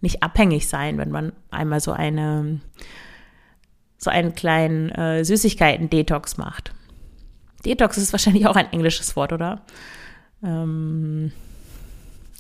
nicht 0.01 0.23
abhängig 0.23 0.69
sein, 0.69 0.99
wenn 0.99 1.11
man 1.11 1.33
einmal 1.51 1.81
so 1.81 1.93
eine 1.93 2.61
so 3.97 4.11
einen 4.11 4.35
kleinen 4.35 4.91
äh, 4.91 5.25
Süßigkeiten-Detox 5.25 6.37
macht. 6.37 6.75
Detox 7.65 7.97
ist 7.97 8.13
wahrscheinlich 8.13 8.47
auch 8.47 8.57
ein 8.57 8.71
englisches 8.71 9.17
Wort, 9.17 9.33
oder? 9.33 9.63
Ähm, 10.43 11.33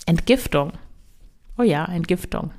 Entgiftung. 0.05 0.73
Oh 1.57 1.63
ja, 1.63 1.87
Entgiftung. 1.87 2.51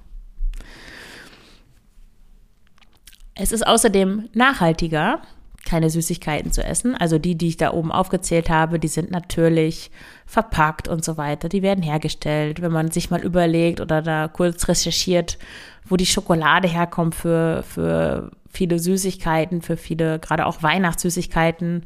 Es 3.35 3.51
ist 3.51 3.67
außerdem 3.67 4.29
nachhaltiger, 4.33 5.21
keine 5.65 5.89
Süßigkeiten 5.89 6.51
zu 6.51 6.63
essen. 6.63 6.95
Also 6.95 7.17
die, 7.19 7.35
die 7.35 7.47
ich 7.49 7.57
da 7.57 7.73
oben 7.73 7.91
aufgezählt 7.91 8.49
habe, 8.49 8.79
die 8.79 8.87
sind 8.87 9.11
natürlich 9.11 9.91
verpackt 10.25 10.87
und 10.87 11.03
so 11.03 11.17
weiter. 11.17 11.49
Die 11.49 11.61
werden 11.61 11.83
hergestellt. 11.83 12.61
Wenn 12.61 12.71
man 12.71 12.91
sich 12.91 13.09
mal 13.09 13.21
überlegt 13.21 13.81
oder 13.81 14.01
da 14.01 14.27
kurz 14.27 14.67
recherchiert, 14.67 15.37
wo 15.83 15.97
die 15.97 16.05
Schokolade 16.05 16.67
herkommt 16.67 17.15
für, 17.15 17.63
für 17.63 18.31
viele 18.49 18.79
Süßigkeiten, 18.79 19.61
für 19.61 19.75
viele, 19.75 20.19
gerade 20.19 20.45
auch 20.45 20.63
Weihnachtssüßigkeiten, 20.63 21.85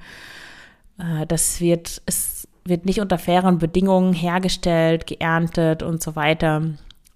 äh, 1.00 1.26
das 1.26 1.60
wird, 1.62 2.02
es 2.06 2.48
wird 2.66 2.86
nicht 2.86 3.00
unter 3.00 3.18
fairen 3.18 3.58
Bedingungen 3.58 4.14
hergestellt, 4.14 5.08
geerntet 5.08 5.84
und 5.84 6.04
so 6.04 6.16
weiter. 6.16 6.62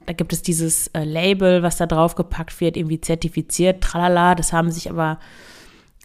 Da 0.06 0.14
gibt 0.14 0.34
es 0.34 0.42
dieses 0.42 0.88
äh, 0.88 1.04
Label, 1.04 1.64
was 1.64 1.78
da 1.78 1.86
drauf 1.86 2.16
gepackt 2.16 2.60
wird, 2.60 2.76
irgendwie 2.76 3.00
zertifiziert, 3.00 3.82
tralala. 3.82 4.36
Das 4.36 4.52
haben 4.52 4.72
sich 4.72 4.90
aber 4.90 5.20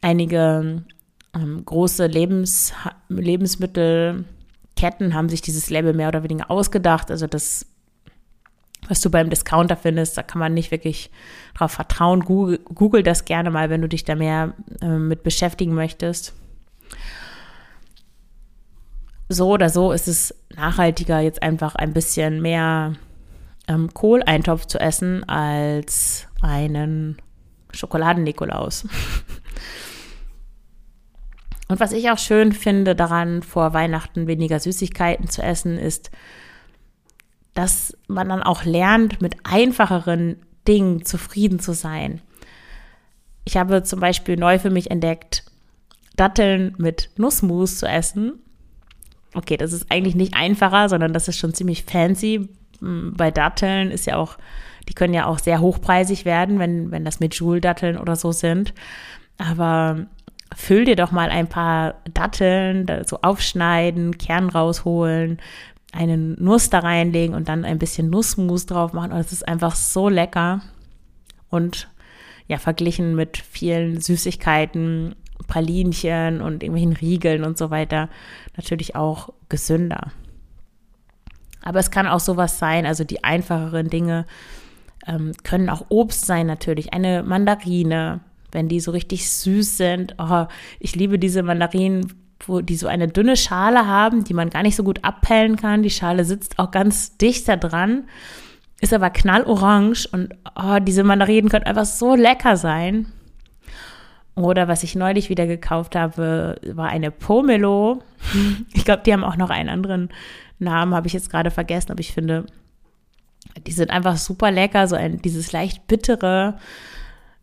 einige 0.00 0.84
ähm, 1.34 1.64
große 1.64 2.06
Lebens 2.06 2.72
Lebensmittelketten 3.08 5.14
haben 5.14 5.28
sich 5.28 5.40
dieses 5.40 5.70
Label 5.70 5.92
mehr 5.92 6.08
oder 6.08 6.22
weniger 6.22 6.50
ausgedacht. 6.50 7.10
Also 7.10 7.26
das, 7.26 7.66
was 8.88 9.00
du 9.00 9.10
beim 9.10 9.30
Discounter 9.30 9.76
findest, 9.76 10.16
da 10.16 10.22
kann 10.22 10.38
man 10.38 10.54
nicht 10.54 10.70
wirklich 10.70 11.10
drauf 11.54 11.72
vertrauen. 11.72 12.20
Google, 12.20 12.58
Google 12.58 13.02
das 13.02 13.24
gerne 13.24 13.50
mal, 13.50 13.70
wenn 13.70 13.82
du 13.82 13.88
dich 13.88 14.04
da 14.04 14.14
mehr 14.14 14.54
äh, 14.80 14.86
mit 14.86 15.22
beschäftigen 15.22 15.74
möchtest. 15.74 16.34
So 19.28 19.50
oder 19.50 19.68
so 19.68 19.92
ist 19.92 20.08
es 20.08 20.34
nachhaltiger, 20.56 21.20
jetzt 21.20 21.42
einfach 21.42 21.74
ein 21.74 21.92
bisschen 21.92 22.40
mehr 22.40 22.94
ähm, 23.68 23.92
Kohleintopf 23.92 24.66
zu 24.66 24.80
essen 24.80 25.28
als 25.28 26.26
einen 26.40 27.18
Schokoladen-Nikolaus. 27.72 28.88
Und 31.68 31.80
was 31.80 31.92
ich 31.92 32.10
auch 32.10 32.18
schön 32.18 32.52
finde 32.52 32.96
daran, 32.96 33.42
vor 33.42 33.74
Weihnachten 33.74 34.26
weniger 34.26 34.58
Süßigkeiten 34.58 35.28
zu 35.28 35.42
essen, 35.42 35.78
ist, 35.78 36.10
dass 37.54 37.96
man 38.08 38.28
dann 38.28 38.42
auch 38.42 38.64
lernt, 38.64 39.20
mit 39.20 39.36
einfacheren 39.44 40.36
Dingen 40.66 41.04
zufrieden 41.04 41.60
zu 41.60 41.72
sein. 41.72 42.22
Ich 43.44 43.56
habe 43.56 43.82
zum 43.82 44.00
Beispiel 44.00 44.36
neu 44.36 44.58
für 44.58 44.70
mich 44.70 44.90
entdeckt, 44.90 45.44
Datteln 46.16 46.74
mit 46.78 47.10
Nussmus 47.16 47.78
zu 47.78 47.86
essen. 47.86 48.34
Okay, 49.34 49.56
das 49.56 49.72
ist 49.72 49.90
eigentlich 49.90 50.14
nicht 50.14 50.34
einfacher, 50.34 50.88
sondern 50.88 51.12
das 51.12 51.28
ist 51.28 51.38
schon 51.38 51.54
ziemlich 51.54 51.84
fancy. 51.84 52.48
Bei 52.80 53.30
Datteln 53.30 53.90
ist 53.90 54.06
ja 54.06 54.16
auch, 54.16 54.38
die 54.88 54.94
können 54.94 55.14
ja 55.14 55.26
auch 55.26 55.38
sehr 55.38 55.60
hochpreisig 55.60 56.24
werden, 56.24 56.58
wenn, 56.58 56.90
wenn 56.90 57.04
das 57.04 57.20
mit 57.20 57.34
Joule-Datteln 57.34 57.98
oder 57.98 58.16
so 58.16 58.32
sind. 58.32 58.72
Aber 59.36 60.06
füll 60.54 60.84
dir 60.84 60.96
doch 60.96 61.12
mal 61.12 61.30
ein 61.30 61.48
paar 61.48 61.96
Datteln, 62.12 62.86
so 63.06 63.18
aufschneiden, 63.22 64.18
Kern 64.18 64.48
rausholen, 64.48 65.38
eine 65.92 66.16
Nuss 66.16 66.70
da 66.70 66.80
reinlegen 66.80 67.34
und 67.34 67.48
dann 67.48 67.64
ein 67.64 67.78
bisschen 67.78 68.10
Nussmus 68.10 68.66
drauf 68.66 68.92
machen. 68.92 69.12
Und 69.12 69.18
es 69.18 69.32
ist 69.32 69.46
einfach 69.46 69.74
so 69.74 70.08
lecker. 70.08 70.60
Und 71.50 71.88
ja, 72.46 72.58
verglichen 72.58 73.14
mit 73.14 73.38
vielen 73.38 74.00
Süßigkeiten, 74.00 75.14
Pralinchen 75.46 76.40
und 76.40 76.62
irgendwelchen 76.62 76.96
Riegeln 76.96 77.44
und 77.44 77.56
so 77.58 77.70
weiter, 77.70 78.08
natürlich 78.56 78.96
auch 78.96 79.30
gesünder. 79.48 80.12
Aber 81.62 81.78
es 81.78 81.90
kann 81.90 82.06
auch 82.06 82.20
sowas 82.20 82.58
sein, 82.58 82.86
also 82.86 83.04
die 83.04 83.24
einfacheren 83.24 83.88
Dinge 83.88 84.26
ähm, 85.06 85.32
können 85.42 85.68
auch 85.68 85.86
Obst 85.88 86.26
sein 86.26 86.46
natürlich. 86.46 86.92
Eine 86.92 87.22
Mandarine, 87.22 88.20
wenn 88.52 88.68
die 88.68 88.80
so 88.80 88.90
richtig 88.90 89.30
süß 89.30 89.76
sind. 89.76 90.14
Oh, 90.18 90.46
ich 90.80 90.96
liebe 90.96 91.18
diese 91.18 91.42
Mandarinen, 91.42 92.12
wo 92.46 92.60
die 92.60 92.76
so 92.76 92.86
eine 92.86 93.08
dünne 93.08 93.36
Schale 93.36 93.86
haben, 93.86 94.24
die 94.24 94.34
man 94.34 94.50
gar 94.50 94.62
nicht 94.62 94.76
so 94.76 94.84
gut 94.84 95.04
abpellen 95.04 95.56
kann. 95.56 95.82
Die 95.82 95.90
Schale 95.90 96.24
sitzt 96.24 96.58
auch 96.58 96.70
ganz 96.70 97.16
dicht 97.16 97.48
da 97.48 97.56
dran, 97.56 98.04
ist 98.80 98.94
aber 98.94 99.10
knallorange 99.10 100.08
und 100.12 100.34
oh, 100.54 100.78
diese 100.80 101.04
Mandarinen 101.04 101.50
können 101.50 101.66
einfach 101.66 101.84
so 101.84 102.14
lecker 102.14 102.56
sein. 102.56 103.06
Oder 104.34 104.68
was 104.68 104.84
ich 104.84 104.94
neulich 104.94 105.30
wieder 105.30 105.48
gekauft 105.48 105.96
habe, 105.96 106.60
war 106.72 106.88
eine 106.88 107.10
Pomelo. 107.10 108.02
Ich 108.72 108.84
glaube, 108.84 109.02
die 109.04 109.12
haben 109.12 109.24
auch 109.24 109.36
noch 109.36 109.50
einen 109.50 109.68
anderen 109.68 110.08
Namen, 110.58 110.94
habe 110.94 111.06
ich 111.06 111.12
jetzt 111.12 111.30
gerade 111.30 111.50
vergessen, 111.50 111.90
aber 111.92 112.00
ich 112.00 112.12
finde, 112.12 112.46
die 113.66 113.72
sind 113.72 113.90
einfach 113.90 114.16
super 114.16 114.50
lecker, 114.50 114.86
so 114.86 114.96
ein, 114.96 115.20
dieses 115.20 115.52
leicht 115.52 115.86
bittere, 115.86 116.58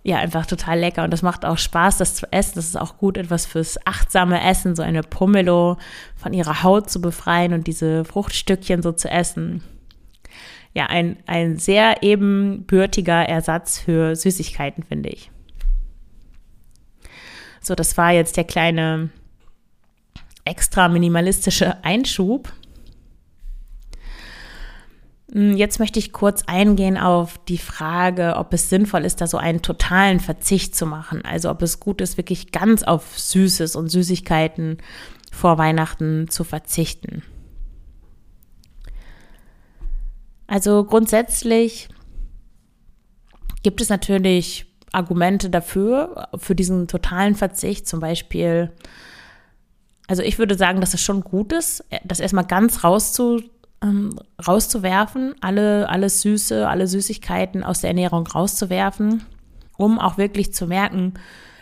ja, 0.05 0.17
einfach 0.17 0.45
total 0.45 0.79
lecker 0.79 1.03
und 1.03 1.11
das 1.11 1.23
macht 1.23 1.45
auch 1.45 1.57
Spaß, 1.57 1.97
das 1.97 2.13
zu 2.13 2.31
essen. 2.31 2.53
Das 2.57 2.67
ist 2.67 2.79
auch 2.79 2.99
gut 2.99 3.17
etwas 3.17 3.47
fürs 3.47 3.79
achtsame 3.87 4.39
Essen, 4.47 4.75
so 4.75 4.83
eine 4.83 5.01
Pomelo 5.01 5.77
von 6.15 6.31
ihrer 6.31 6.61
Haut 6.61 6.91
zu 6.91 7.01
befreien 7.01 7.53
und 7.53 7.65
diese 7.65 8.05
Fruchtstückchen 8.05 8.83
so 8.83 8.91
zu 8.91 9.09
essen. 9.09 9.63
Ja, 10.75 10.85
ein, 10.85 11.17
ein 11.25 11.57
sehr 11.57 12.03
ebenbürtiger 12.03 13.27
Ersatz 13.27 13.79
für 13.79 14.15
Süßigkeiten, 14.15 14.83
finde 14.83 15.09
ich. 15.09 15.31
So, 17.59 17.73
das 17.73 17.97
war 17.97 18.11
jetzt 18.11 18.37
der 18.37 18.43
kleine 18.43 19.09
extra 20.43 20.87
minimalistische 20.87 21.83
Einschub. 21.83 22.53
Hm, 25.31 25.57
jetzt 25.57 25.79
möchte 25.79 25.99
ich 25.99 26.13
kurz 26.13 26.43
eingehen 26.47 26.97
auf 26.97 27.37
die 27.47 27.57
Frage, 27.57 28.35
ob 28.37 28.53
es 28.53 28.69
sinnvoll 28.69 29.05
ist, 29.05 29.21
da 29.21 29.27
so 29.27 29.37
einen 29.37 29.61
totalen 29.61 30.19
Verzicht 30.19 30.75
zu 30.75 30.85
machen. 30.85 31.23
Also 31.25 31.49
ob 31.49 31.61
es 31.61 31.79
gut 31.79 32.01
ist, 32.01 32.17
wirklich 32.17 32.51
ganz 32.51 32.83
auf 32.83 33.17
Süßes 33.17 33.75
und 33.75 33.89
Süßigkeiten 33.89 34.77
vor 35.31 35.57
Weihnachten 35.57 36.29
zu 36.29 36.43
verzichten. 36.43 37.23
Also 40.47 40.83
grundsätzlich 40.83 41.89
gibt 43.63 43.81
es 43.81 43.89
natürlich 43.89 44.67
Argumente 44.91 45.49
dafür, 45.49 46.29
für 46.37 46.55
diesen 46.55 46.87
totalen 46.87 47.35
Verzicht. 47.35 47.87
Zum 47.87 47.99
Beispiel, 47.99 48.71
also 50.07 50.21
ich 50.21 50.37
würde 50.37 50.55
sagen, 50.55 50.81
dass 50.81 50.93
es 50.93 51.01
schon 51.01 51.21
gut 51.21 51.51
ist, 51.51 51.83
das 52.03 52.19
erstmal 52.19 52.45
ganz 52.45 52.83
rauszu, 52.83 53.41
ähm, 53.85 54.19
rauszuwerfen, 54.45 55.35
alle, 55.41 55.89
alles 55.89 56.21
Süße, 56.21 56.67
alle 56.67 56.87
Süßigkeiten 56.87 57.63
aus 57.63 57.81
der 57.81 57.89
Ernährung 57.89 58.27
rauszuwerfen, 58.27 59.23
um 59.77 59.99
auch 59.99 60.17
wirklich 60.17 60.53
zu 60.53 60.67
merken, 60.67 61.13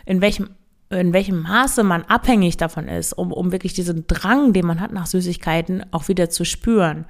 in 0.06 0.20
welchem 0.20 0.50
in 0.90 1.12
welchem 1.12 1.42
Maße 1.42 1.82
man 1.82 2.02
abhängig 2.04 2.56
davon 2.56 2.88
ist, 2.88 3.14
um, 3.14 3.32
um 3.32 3.52
wirklich 3.52 3.72
diesen 3.72 4.06
Drang, 4.06 4.52
den 4.52 4.66
man 4.66 4.80
hat 4.80 4.92
nach 4.92 5.06
Süßigkeiten, 5.06 5.84
auch 5.92 6.08
wieder 6.08 6.30
zu 6.30 6.44
spüren. 6.44 7.06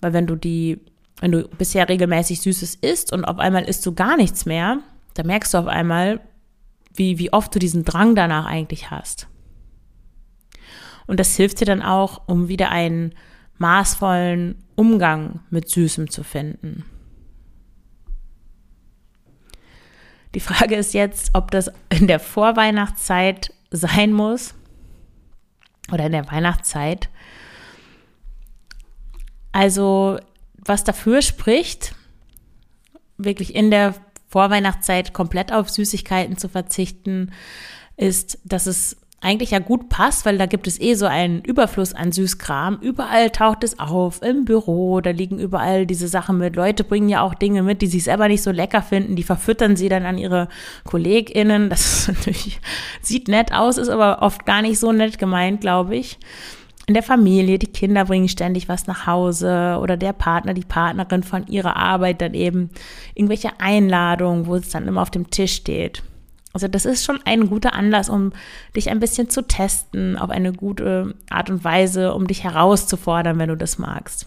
Weil 0.00 0.12
wenn 0.12 0.26
du 0.26 0.36
die, 0.36 0.80
wenn 1.20 1.32
du 1.32 1.48
bisher 1.48 1.88
regelmäßig 1.88 2.40
Süßes 2.40 2.74
isst 2.76 3.12
und 3.12 3.24
auf 3.24 3.38
einmal 3.38 3.64
isst 3.64 3.86
du 3.86 3.94
gar 3.94 4.16
nichts 4.16 4.44
mehr, 4.44 4.80
dann 5.14 5.26
merkst 5.26 5.54
du 5.54 5.58
auf 5.58 5.66
einmal, 5.66 6.20
wie, 6.94 7.18
wie 7.18 7.32
oft 7.32 7.54
du 7.54 7.58
diesen 7.58 7.84
Drang 7.84 8.14
danach 8.14 8.44
eigentlich 8.46 8.90
hast. 8.90 9.28
Und 11.06 11.20
das 11.20 11.36
hilft 11.36 11.60
dir 11.60 11.66
dann 11.66 11.82
auch, 11.82 12.22
um 12.26 12.48
wieder 12.48 12.70
einen 12.70 13.14
maßvollen 13.58 14.56
Umgang 14.74 15.40
mit 15.50 15.68
Süßem 15.68 16.10
zu 16.10 16.24
finden. 16.24 16.84
Die 20.34 20.40
Frage 20.40 20.74
ist 20.74 20.94
jetzt, 20.94 21.30
ob 21.34 21.50
das 21.50 21.70
in 21.90 22.08
der 22.08 22.18
Vorweihnachtszeit 22.18 23.52
sein 23.70 24.12
muss 24.12 24.54
oder 25.92 26.06
in 26.06 26.12
der 26.12 26.30
Weihnachtszeit. 26.30 27.08
Also, 29.52 30.18
was 30.56 30.82
dafür 30.82 31.22
spricht, 31.22 31.94
wirklich 33.16 33.54
in 33.54 33.70
der 33.70 33.94
Vorweihnachtszeit 34.28 35.14
komplett 35.14 35.52
auf 35.52 35.70
Süßigkeiten 35.70 36.36
zu 36.36 36.48
verzichten, 36.48 37.30
ist, 37.96 38.40
dass 38.44 38.66
es 38.66 38.96
eigentlich 39.24 39.52
ja 39.52 39.58
gut 39.58 39.88
passt, 39.88 40.26
weil 40.26 40.38
da 40.38 40.46
gibt 40.46 40.66
es 40.66 40.80
eh 40.80 40.94
so 40.94 41.06
einen 41.06 41.40
Überfluss 41.40 41.94
an 41.94 42.12
Süßkram. 42.12 42.78
Überall 42.80 43.30
taucht 43.30 43.64
es 43.64 43.78
auf, 43.78 44.22
im 44.22 44.44
Büro, 44.44 45.00
da 45.00 45.10
liegen 45.10 45.38
überall 45.38 45.86
diese 45.86 46.08
Sachen 46.08 46.38
mit. 46.38 46.56
Leute 46.56 46.84
bringen 46.84 47.08
ja 47.08 47.22
auch 47.22 47.34
Dinge 47.34 47.62
mit, 47.62 47.82
die 47.82 47.86
sich 47.86 48.04
selber 48.04 48.28
nicht 48.28 48.42
so 48.42 48.50
lecker 48.50 48.82
finden, 48.82 49.16
die 49.16 49.22
verfüttern 49.22 49.76
sie 49.76 49.88
dann 49.88 50.04
an 50.04 50.18
ihre 50.18 50.48
KollegInnen. 50.84 51.70
Das 51.70 52.12
sieht 53.00 53.28
nett 53.28 53.52
aus, 53.52 53.78
ist 53.78 53.88
aber 53.88 54.22
oft 54.22 54.44
gar 54.44 54.62
nicht 54.62 54.78
so 54.78 54.92
nett 54.92 55.18
gemeint, 55.18 55.60
glaube 55.62 55.96
ich. 55.96 56.18
In 56.86 56.92
der 56.92 57.02
Familie, 57.02 57.58
die 57.58 57.66
Kinder 57.66 58.04
bringen 58.04 58.28
ständig 58.28 58.68
was 58.68 58.86
nach 58.86 59.06
Hause 59.06 59.78
oder 59.80 59.96
der 59.96 60.12
Partner, 60.12 60.52
die 60.52 60.66
Partnerin 60.66 61.22
von 61.22 61.46
ihrer 61.46 61.76
Arbeit 61.76 62.20
dann 62.20 62.34
eben 62.34 62.68
irgendwelche 63.14 63.58
Einladungen, 63.58 64.46
wo 64.46 64.56
es 64.56 64.68
dann 64.68 64.86
immer 64.86 65.00
auf 65.00 65.10
dem 65.10 65.30
Tisch 65.30 65.54
steht. 65.54 66.02
Also 66.54 66.68
das 66.68 66.84
ist 66.84 67.04
schon 67.04 67.18
ein 67.24 67.48
guter 67.48 67.74
Anlass, 67.74 68.08
um 68.08 68.32
dich 68.76 68.88
ein 68.88 69.00
bisschen 69.00 69.28
zu 69.28 69.42
testen, 69.42 70.16
auf 70.16 70.30
eine 70.30 70.52
gute 70.52 71.14
Art 71.28 71.50
und 71.50 71.64
Weise, 71.64 72.14
um 72.14 72.28
dich 72.28 72.44
herauszufordern, 72.44 73.38
wenn 73.38 73.48
du 73.48 73.56
das 73.56 73.76
magst. 73.76 74.26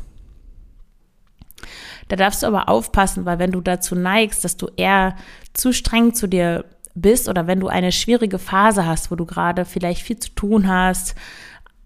Da 2.09 2.17
darfst 2.17 2.43
du 2.43 2.47
aber 2.47 2.67
aufpassen, 2.67 3.25
weil 3.25 3.39
wenn 3.39 3.51
du 3.51 3.61
dazu 3.61 3.95
neigst, 3.95 4.43
dass 4.43 4.57
du 4.57 4.67
eher 4.75 5.15
zu 5.53 5.73
streng 5.73 6.13
zu 6.13 6.27
dir 6.27 6.65
bist 6.95 7.29
oder 7.29 7.47
wenn 7.47 7.61
du 7.61 7.67
eine 7.67 7.93
schwierige 7.93 8.39
Phase 8.39 8.85
hast, 8.85 9.09
wo 9.09 9.15
du 9.15 9.25
gerade 9.25 9.63
vielleicht 9.63 10.01
viel 10.01 10.19
zu 10.19 10.29
tun 10.31 10.67
hast, 10.67 11.15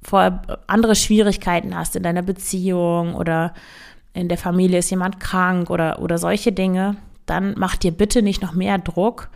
vor 0.02 0.42
andere 0.66 0.96
Schwierigkeiten 0.96 1.78
hast 1.78 1.96
in 1.96 2.02
deiner 2.02 2.24
Beziehung 2.24 3.14
oder 3.14 3.54
in 4.14 4.28
der 4.28 4.40
Familie 4.40 4.80
ist 4.80 4.90
jemand 4.90 5.20
krank 5.20 5.70
oder, 5.70 6.02
oder 6.02 6.18
solche 6.18 6.52
Dinge, 6.52 6.96
dann 7.28 7.54
mach 7.58 7.76
dir 7.76 7.92
bitte 7.92 8.24
nicht 8.24 8.42
noch 8.42 8.54
mehr 8.54 8.80
Druck, 8.80 9.30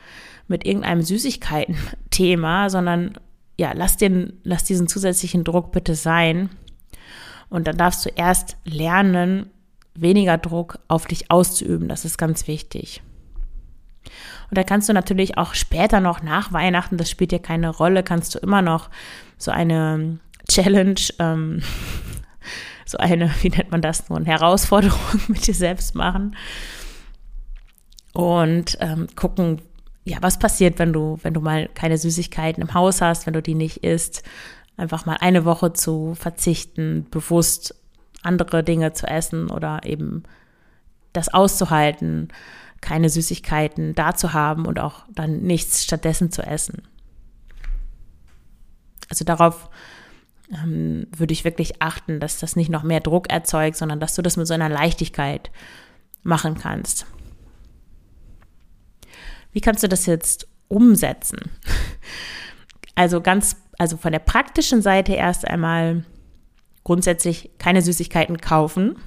mit 0.48 0.66
irgendeinem 0.66 1.02
Süßigkeiten-Thema, 1.02 2.70
sondern 2.70 3.18
ja, 3.58 3.72
lass, 3.74 3.98
den, 3.98 4.34
lass 4.44 4.64
diesen 4.64 4.88
zusätzlichen 4.88 5.44
Druck 5.44 5.72
bitte 5.72 5.96
sein. 5.96 6.50
Und 7.50 7.68
dann 7.68 7.78
darfst 7.78 8.06
du 8.06 8.10
erst 8.10 8.58
lernen, 8.66 9.50
weniger 9.96 10.38
Druck 10.38 10.80
auf 10.88 11.06
dich 11.06 11.32
auszuüben. 11.32 11.88
Das 11.88 12.06
ist 12.06 12.18
ganz 12.18 12.48
wichtig. 12.48 13.02
Und 14.50 14.58
da 14.58 14.64
kannst 14.64 14.90
du 14.90 14.94
natürlich 14.94 15.38
auch 15.38 15.54
später 15.54 16.00
noch 16.00 16.22
nach 16.22 16.54
Weihnachten, 16.54 16.98
das 16.98 17.10
spielt 17.10 17.32
dir 17.32 17.40
keine 17.40 17.70
Rolle, 17.70 18.04
kannst 18.04 18.36
du 18.36 18.40
immer 18.40 18.62
noch 18.62 18.90
so 19.38 19.52
eine 19.52 20.20
Challenge, 20.50 21.00
ähm, 21.20 21.62
so 22.86 22.98
eine, 22.98 23.32
wie 23.42 23.50
nennt 23.50 23.72
man 23.72 23.82
das, 23.82 24.10
eine 24.12 24.26
Herausforderung 24.26 25.00
mit 25.28 25.48
dir 25.48 25.56
selbst 25.56 25.96
machen 25.96 26.36
und 28.14 28.78
ähm, 28.80 29.08
gucken, 29.16 29.62
ja, 30.06 30.18
was 30.22 30.40
passiert, 30.40 30.80
wenn 30.80 30.94
du, 30.94 31.18
wenn 31.24 31.34
du 31.34 31.42
mal 31.42 31.68
keine 31.74 31.98
Süßigkeiten 31.98 32.62
im 32.62 32.74
Haus 32.74 33.02
hast, 33.02 33.26
wenn 33.26 33.34
du 33.34 33.42
die 33.42 33.56
nicht 33.56 33.84
isst, 33.84 34.24
einfach 34.78 35.06
mal 35.06 35.18
eine 35.20 35.46
Woche 35.46 35.74
zu 35.74 36.14
verzichten, 36.16 37.08
bewusst 37.10 37.76
andere 38.22 38.64
Dinge 38.64 38.94
zu 38.94 39.08
essen 39.08 39.50
oder 39.50 39.82
eben 39.84 40.24
das 41.12 41.34
auszuhalten, 41.34 42.30
keine 42.82 43.10
Süßigkeiten 43.10 43.96
da 43.96 44.16
zu 44.16 44.34
haben 44.34 44.66
und 44.66 44.80
auch 44.80 45.06
dann 45.10 45.42
nichts 45.42 45.84
stattdessen 45.84 46.32
zu 46.32 46.44
essen. 46.44 46.84
Also 49.10 49.26
darauf 49.26 49.70
ähm, 50.54 51.08
würde 51.16 51.34
ich 51.34 51.46
wirklich 51.46 51.82
achten, 51.82 52.20
dass 52.20 52.40
das 52.40 52.56
nicht 52.56 52.70
noch 52.70 52.84
mehr 52.84 53.00
Druck 53.00 53.32
erzeugt, 53.32 53.78
sondern 53.78 54.00
dass 54.00 54.14
du 54.14 54.22
das 54.22 54.38
mit 54.38 54.46
so 54.46 54.54
einer 54.54 54.70
Leichtigkeit 54.70 55.50
machen 56.22 56.56
kannst. 56.56 57.08
Wie 59.56 59.62
kannst 59.62 59.82
du 59.84 59.88
das 59.88 60.06
jetzt 60.06 60.50
umsetzen? 60.68 61.40
Also 62.94 63.22
ganz, 63.22 63.56
also 63.78 63.96
von 63.96 64.12
der 64.12 64.20
praktischen 64.20 64.82
Seite 64.82 65.14
erst 65.14 65.48
einmal 65.48 66.06
grundsätzlich 66.84 67.52
keine 67.58 67.82
Süßigkeiten 67.82 68.38
kaufen. 68.38 68.98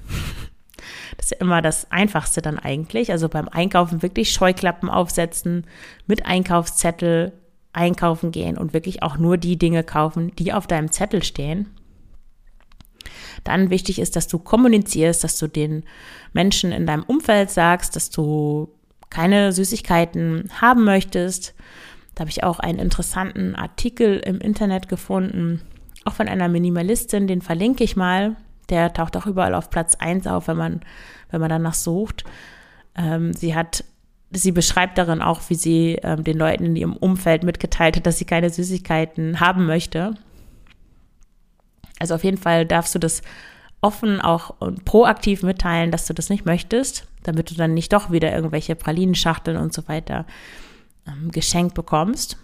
Das 1.16 1.26
ist 1.26 1.30
ja 1.32 1.38
immer 1.40 1.60
das 1.60 1.90
Einfachste 1.90 2.40
dann 2.40 2.58
eigentlich. 2.58 3.12
Also 3.12 3.28
beim 3.28 3.48
Einkaufen 3.48 4.00
wirklich 4.02 4.30
Scheuklappen 4.32 4.88
aufsetzen, 4.88 5.66
mit 6.06 6.24
Einkaufszettel 6.24 7.32
einkaufen 7.72 8.30
gehen 8.30 8.56
und 8.56 8.72
wirklich 8.72 9.02
auch 9.02 9.18
nur 9.18 9.36
die 9.36 9.58
Dinge 9.58 9.84
kaufen, 9.84 10.34
die 10.36 10.54
auf 10.54 10.66
deinem 10.66 10.92
Zettel 10.92 11.22
stehen. 11.22 11.68
Dann 13.44 13.68
wichtig 13.68 13.98
ist, 13.98 14.16
dass 14.16 14.28
du 14.28 14.38
kommunizierst, 14.38 15.24
dass 15.24 15.38
du 15.38 15.46
den 15.46 15.84
Menschen 16.32 16.72
in 16.72 16.86
deinem 16.86 17.04
Umfeld 17.04 17.50
sagst, 17.50 17.96
dass 17.96 18.08
du 18.10 18.70
keine 19.10 19.52
Süßigkeiten 19.52 20.50
haben 20.60 20.84
möchtest. 20.84 21.54
Da 22.14 22.20
habe 22.20 22.30
ich 22.30 22.44
auch 22.44 22.58
einen 22.58 22.78
interessanten 22.78 23.54
Artikel 23.54 24.18
im 24.18 24.40
Internet 24.40 24.88
gefunden, 24.88 25.62
auch 26.04 26.14
von 26.14 26.28
einer 26.28 26.48
Minimalistin, 26.48 27.26
den 27.26 27.42
verlinke 27.42 27.84
ich 27.84 27.96
mal. 27.96 28.36
Der 28.70 28.92
taucht 28.92 29.16
auch 29.16 29.26
überall 29.26 29.54
auf 29.54 29.70
Platz 29.70 29.94
1 29.94 30.26
auf, 30.26 30.48
wenn 30.48 30.56
man, 30.56 30.80
wenn 31.30 31.40
man 31.40 31.50
danach 31.50 31.74
sucht. 31.74 32.24
Ähm, 32.96 33.32
sie 33.32 33.54
hat, 33.54 33.84
sie 34.30 34.52
beschreibt 34.52 34.98
darin 34.98 35.22
auch, 35.22 35.40
wie 35.48 35.54
sie 35.54 35.98
ähm, 36.02 36.24
den 36.24 36.36
Leuten 36.36 36.64
in 36.64 36.76
ihrem 36.76 36.96
Umfeld 36.96 37.44
mitgeteilt 37.44 37.96
hat, 37.96 38.06
dass 38.06 38.18
sie 38.18 38.24
keine 38.24 38.50
Süßigkeiten 38.50 39.40
haben 39.40 39.66
möchte. 39.66 40.14
Also 41.98 42.14
auf 42.14 42.24
jeden 42.24 42.38
Fall 42.38 42.66
darfst 42.66 42.94
du 42.94 42.98
das 42.98 43.22
offen 43.80 44.20
auch 44.20 44.54
und 44.58 44.84
proaktiv 44.84 45.42
mitteilen, 45.42 45.90
dass 45.90 46.06
du 46.06 46.14
das 46.14 46.30
nicht 46.30 46.44
möchtest, 46.44 47.06
damit 47.22 47.50
du 47.50 47.54
dann 47.54 47.74
nicht 47.74 47.92
doch 47.92 48.10
wieder 48.10 48.34
irgendwelche 48.34 48.74
Pralinenschachteln 48.74 49.56
und 49.56 49.72
so 49.72 49.86
weiter 49.88 50.26
ähm, 51.06 51.30
geschenkt 51.30 51.74
bekommst. 51.74 52.36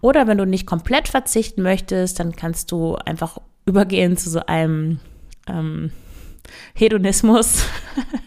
Oder 0.00 0.26
wenn 0.26 0.36
du 0.36 0.44
nicht 0.44 0.66
komplett 0.66 1.08
verzichten 1.08 1.62
möchtest, 1.62 2.20
dann 2.20 2.36
kannst 2.36 2.70
du 2.72 2.96
einfach 2.96 3.38
übergehen 3.64 4.18
zu 4.18 4.28
so 4.28 4.44
einem 4.44 5.00
ähm, 5.46 5.92
Hedonismus. 6.74 7.64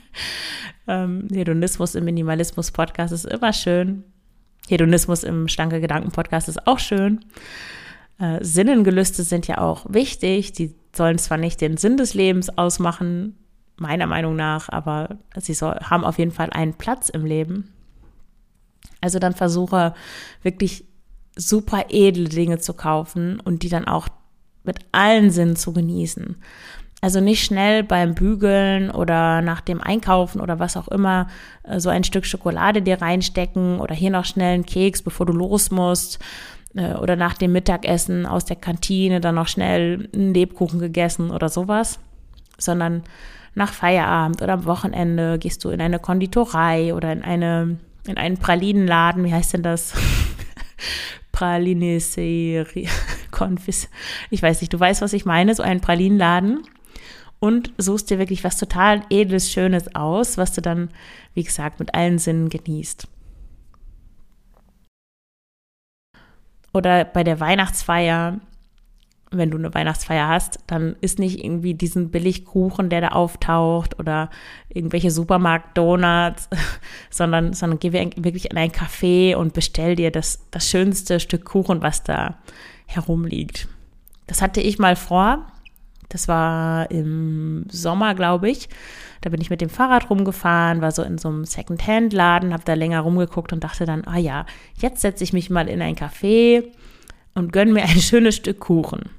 ähm, 0.88 1.28
Hedonismus 1.32 1.94
im 1.94 2.06
Minimalismus-Podcast 2.06 3.14
ist 3.14 3.26
immer 3.26 3.54
schön. 3.54 4.04
Hedonismus 4.68 5.24
im 5.24 5.48
Schlanke 5.48 5.80
Gedanken-Podcast 5.80 6.50
ist 6.50 6.66
auch 6.66 6.80
schön. 6.80 7.24
Äh, 8.20 8.44
Sinnengelüste 8.44 9.24
sind 9.24 9.48
ja 9.48 9.60
auch 9.60 9.86
wichtig. 9.90 10.52
Die 10.54 10.76
sollen 10.96 11.18
zwar 11.18 11.38
nicht 11.38 11.62
den 11.62 11.78
Sinn 11.78 11.98
des 11.98 12.14
Lebens 12.14 12.58
ausmachen, 12.58 13.36
meiner 13.78 14.08
Meinung 14.08 14.36
nach, 14.36 14.70
aber 14.70 15.18
sie 15.38 15.54
soll, 15.54 15.76
haben 15.84 16.04
auf 16.04 16.18
jeden 16.18 16.32
Fall 16.32 16.50
einen 16.50 16.74
Platz 16.74 17.10
im 17.10 17.26
Leben. 17.26 17.72
Also 19.02 19.20
dann 19.20 19.34
versuche 19.34 19.94
wirklich 20.42 20.86
super 21.36 21.86
edle 21.90 22.30
Dinge 22.30 22.58
zu 22.58 22.74
kaufen 22.74 23.40
und 23.40 23.62
die 23.62 23.70
dann 23.70 23.86
auch 23.86 24.08
mit 24.64 24.80
allen 24.92 25.30
Sinnen 25.30 25.56
zu 25.56 25.72
genießen. 25.72 26.38
Also 27.00 27.22
nicht 27.22 27.46
schnell 27.46 27.84
beim 27.84 28.16
Bügeln 28.16 28.90
oder 28.90 29.44
nach 29.44 29.62
dem 29.62 29.80
Einkaufen 29.82 30.42
oder 30.42 30.58
was 30.58 30.76
auch 30.76 30.88
immer 30.88 31.28
äh, 31.62 31.80
so 31.80 31.90
ein 31.90 32.04
Stück 32.04 32.26
Schokolade 32.26 32.82
dir 32.82 33.00
reinstecken 33.00 33.80
oder 33.80 33.94
hier 33.94 34.10
noch 34.10 34.26
schnell 34.26 34.56
einen 34.56 34.66
Keks, 34.66 35.04
bevor 35.04 35.28
du 35.28 35.34
los 35.34 35.70
musst 35.70 36.18
oder 36.74 37.16
nach 37.16 37.34
dem 37.36 37.54
Mittagessen 37.54 38.26
aus 38.26 38.46
der 38.46 38.56
Kantine 38.56 39.20
dann 39.20 39.36
noch 39.36 39.48
schnell 39.48 40.10
einen 40.14 40.34
Lebkuchen 40.34 40.80
gegessen 40.80 41.32
oder 41.32 41.50
sowas, 41.50 42.00
sondern 42.58 43.04
nach 43.56 43.74
Feierabend 43.74 44.42
oder 44.42 44.54
am 44.54 44.66
Wochenende 44.66 45.40
gehst 45.40 45.64
du 45.64 45.70
in 45.70 45.82
eine 45.82 46.00
Konditorei 46.00 46.94
oder 46.94 47.12
in 47.12 47.24
eine 47.24 47.78
in 48.08 48.18
einen 48.18 48.38
Pralinenladen, 48.38 49.24
wie 49.26 49.34
heißt 49.34 49.54
denn 49.54 49.64
das? 49.64 49.94
Pralineserie, 51.32 52.66
Konfis. 53.32 53.90
Ich 54.30 54.42
weiß 54.42 54.62
nicht, 54.62 54.74
du 54.74 54.80
weißt, 54.80 55.02
was 55.02 55.14
ich 55.14 55.26
meine, 55.26 55.54
so 55.54 55.64
einen 55.64 55.82
Pralinenladen 55.82 56.64
und 57.40 57.72
suchst 57.78 58.10
dir 58.10 58.18
wirklich 58.18 58.44
was 58.44 58.58
total 58.58 59.02
edles, 59.10 59.52
schönes 59.52 59.94
aus, 59.94 60.38
was 60.38 60.54
du 60.54 60.62
dann, 60.62 60.90
wie 61.34 61.44
gesagt, 61.44 61.80
mit 61.80 61.94
allen 61.94 62.18
Sinnen 62.18 62.50
genießt. 62.50 63.08
Oder 66.78 67.04
bei 67.06 67.24
der 67.24 67.40
Weihnachtsfeier 67.40 68.40
wenn 69.32 69.52
du 69.52 69.58
eine 69.58 69.74
Weihnachtsfeier 69.74 70.28
hast, 70.28 70.60
dann 70.68 70.96
ist 71.02 71.20
nicht 71.20 71.44
irgendwie 71.44 71.74
diesen 71.74 72.12
Billigkuchen, 72.12 72.90
der 72.90 73.02
da 73.02 73.08
auftaucht 73.10 74.00
oder 74.00 74.30
irgendwelche 74.70 75.12
Supermarkt-Donuts, 75.12 76.50
sondern, 77.10 77.54
sondern 77.54 77.80
geh 77.80 77.92
wirklich 77.92 78.50
in 78.50 78.58
ein 78.58 78.72
Café 78.72 79.36
und 79.36 79.54
bestell 79.54 79.96
dir 79.96 80.12
das, 80.12 80.48
das 80.52 80.70
schönste 80.70 81.20
Stück 81.20 81.46
Kuchen, 81.46 81.82
was 81.82 82.04
da 82.04 82.38
herumliegt. 82.86 83.68
Das 84.28 84.42
hatte 84.42 84.62
ich 84.62 84.80
mal 84.80 84.96
vor. 84.96 85.46
Das 86.10 86.28
war 86.28 86.90
im 86.90 87.66
Sommer, 87.70 88.16
glaube 88.16 88.50
ich. 88.50 88.70
Da 89.22 89.30
bin 89.30 89.42
ich 89.42 89.50
mit 89.50 89.62
dem 89.62 89.70
Fahrrad 89.70 90.10
rumgefahren, 90.10 90.82
war 90.82 90.92
so 90.92 91.04
in 91.04 91.18
so 91.18 91.28
einem 91.28 91.46
Second-Hand-Laden, 91.46 92.54
habe 92.54 92.64
da 92.66 92.76
länger 92.76 93.02
rumgeguckt 93.02 93.52
und 93.52 93.64
dachte 93.64 93.86
dann, 93.86 94.06
ah 94.06 94.18
ja, 94.18 94.46
jetzt 94.78 95.02
setze 95.02 95.24
ich 95.24 95.34
mich 95.34 95.50
mal 95.50 95.68
in 95.68 95.82
ein 95.82 95.96
Café 95.96 96.64
und 97.34 97.52
gönne 97.52 97.74
mir 97.74 97.84
ein 97.84 97.90
schönes 98.00 98.36
Stück 98.36 98.60
Kuchen. 98.60 99.10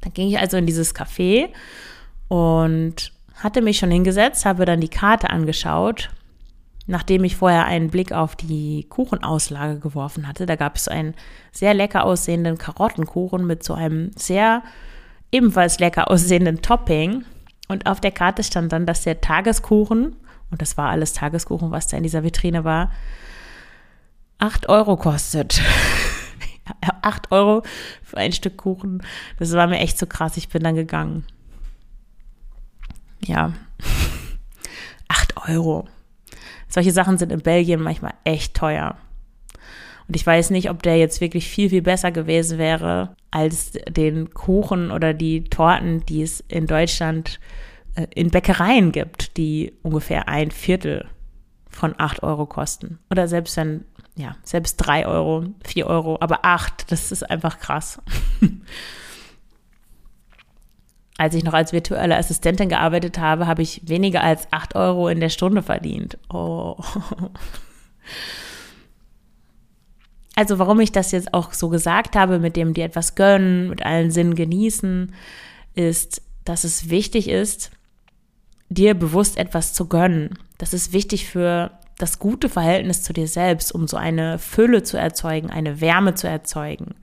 Dann 0.00 0.12
ging 0.12 0.28
ich 0.28 0.38
also 0.38 0.56
in 0.56 0.66
dieses 0.66 0.94
Café 0.94 1.48
und 2.28 3.12
hatte 3.34 3.62
mich 3.62 3.78
schon 3.78 3.90
hingesetzt, 3.90 4.44
habe 4.44 4.64
dann 4.64 4.80
die 4.80 4.88
Karte 4.88 5.30
angeschaut, 5.30 6.10
nachdem 6.86 7.24
ich 7.24 7.36
vorher 7.36 7.66
einen 7.66 7.90
Blick 7.90 8.12
auf 8.12 8.36
die 8.36 8.86
Kuchenauslage 8.88 9.78
geworfen 9.78 10.28
hatte. 10.28 10.46
Da 10.46 10.56
gab 10.56 10.76
es 10.76 10.88
einen 10.88 11.14
sehr 11.52 11.74
lecker 11.74 12.04
aussehenden 12.04 12.58
Karottenkuchen 12.58 13.46
mit 13.46 13.62
so 13.64 13.74
einem 13.74 14.10
sehr 14.16 14.62
ebenfalls 15.32 15.78
lecker 15.78 16.10
aussehenden 16.10 16.62
Topping. 16.62 17.24
Und 17.68 17.86
auf 17.86 18.00
der 18.00 18.12
Karte 18.12 18.42
stand 18.42 18.72
dann, 18.72 18.86
dass 18.86 19.02
der 19.02 19.20
Tageskuchen, 19.20 20.16
und 20.50 20.62
das 20.62 20.76
war 20.76 20.88
alles 20.88 21.12
Tageskuchen, 21.12 21.70
was 21.70 21.86
da 21.86 21.96
in 21.96 22.02
dieser 22.02 22.24
Vitrine 22.24 22.64
war, 22.64 22.90
8 24.38 24.68
Euro 24.68 24.96
kostet. 24.96 25.60
8 27.02 27.32
Euro 27.32 27.62
für 28.02 28.16
ein 28.18 28.32
Stück 28.32 28.56
Kuchen. 28.56 29.02
Das 29.38 29.52
war 29.52 29.66
mir 29.66 29.78
echt 29.78 29.98
so 29.98 30.06
krass. 30.06 30.36
Ich 30.36 30.48
bin 30.48 30.62
dann 30.62 30.74
gegangen. 30.74 31.24
Ja. 33.24 33.52
8 35.08 35.48
Euro. 35.48 35.88
Solche 36.68 36.92
Sachen 36.92 37.18
sind 37.18 37.32
in 37.32 37.40
Belgien 37.40 37.80
manchmal 37.80 38.14
echt 38.24 38.54
teuer. 38.54 38.96
Und 40.08 40.16
ich 40.16 40.26
weiß 40.26 40.50
nicht, 40.50 40.70
ob 40.70 40.82
der 40.82 40.96
jetzt 40.96 41.20
wirklich 41.20 41.48
viel, 41.48 41.68
viel 41.68 41.82
besser 41.82 42.10
gewesen 42.10 42.58
wäre 42.58 43.14
als 43.30 43.72
den 43.88 44.30
Kuchen 44.30 44.90
oder 44.90 45.12
die 45.12 45.44
Torten, 45.44 46.04
die 46.06 46.22
es 46.22 46.42
in 46.48 46.66
Deutschland 46.66 47.40
äh, 47.94 48.06
in 48.14 48.30
Bäckereien 48.30 48.90
gibt, 48.90 49.36
die 49.36 49.74
ungefähr 49.82 50.26
ein 50.26 50.50
Viertel 50.50 51.06
von 51.68 51.94
8 51.98 52.22
Euro 52.22 52.46
kosten. 52.46 52.98
Oder 53.10 53.28
selbst 53.28 53.56
wenn 53.58 53.84
ja, 54.16 54.34
selbst 54.42 54.76
drei 54.78 55.06
Euro, 55.06 55.44
vier 55.64 55.86
Euro, 55.86 56.16
aber 56.20 56.44
acht, 56.44 56.90
das 56.90 57.12
ist 57.12 57.30
einfach 57.30 57.60
krass. 57.60 58.02
als 61.18 61.34
ich 61.34 61.44
noch 61.44 61.52
als 61.52 61.72
virtuelle 61.72 62.16
Assistentin 62.16 62.68
gearbeitet 62.68 63.18
habe, 63.18 63.46
habe 63.46 63.62
ich 63.62 63.82
weniger 63.86 64.22
als 64.22 64.48
acht 64.50 64.74
Euro 64.74 65.08
in 65.08 65.20
der 65.20 65.28
Stunde 65.28 65.62
verdient. 65.62 66.18
Oh. 66.32 66.76
Also 70.38 70.60
warum 70.60 70.78
ich 70.78 70.92
das 70.92 71.10
jetzt 71.10 71.34
auch 71.34 71.52
so 71.52 71.68
gesagt 71.68 72.14
habe, 72.14 72.38
mit 72.38 72.54
dem 72.54 72.72
dir 72.72 72.84
etwas 72.84 73.16
gönnen, 73.16 73.70
mit 73.70 73.84
allen 73.84 74.12
Sinnen 74.12 74.36
genießen, 74.36 75.12
ist, 75.74 76.22
dass 76.44 76.62
es 76.62 76.90
wichtig 76.90 77.28
ist, 77.28 77.72
dir 78.68 78.94
bewusst 78.94 79.36
etwas 79.36 79.74
zu 79.74 79.88
gönnen. 79.88 80.38
Das 80.56 80.74
ist 80.74 80.92
wichtig 80.92 81.26
für 81.26 81.72
das 81.96 82.20
gute 82.20 82.48
Verhältnis 82.48 83.02
zu 83.02 83.12
dir 83.12 83.26
selbst, 83.26 83.74
um 83.74 83.88
so 83.88 83.96
eine 83.96 84.38
Fülle 84.38 84.84
zu 84.84 84.96
erzeugen, 84.96 85.50
eine 85.50 85.80
Wärme 85.80 86.14
zu 86.14 86.28
erzeugen. 86.28 86.94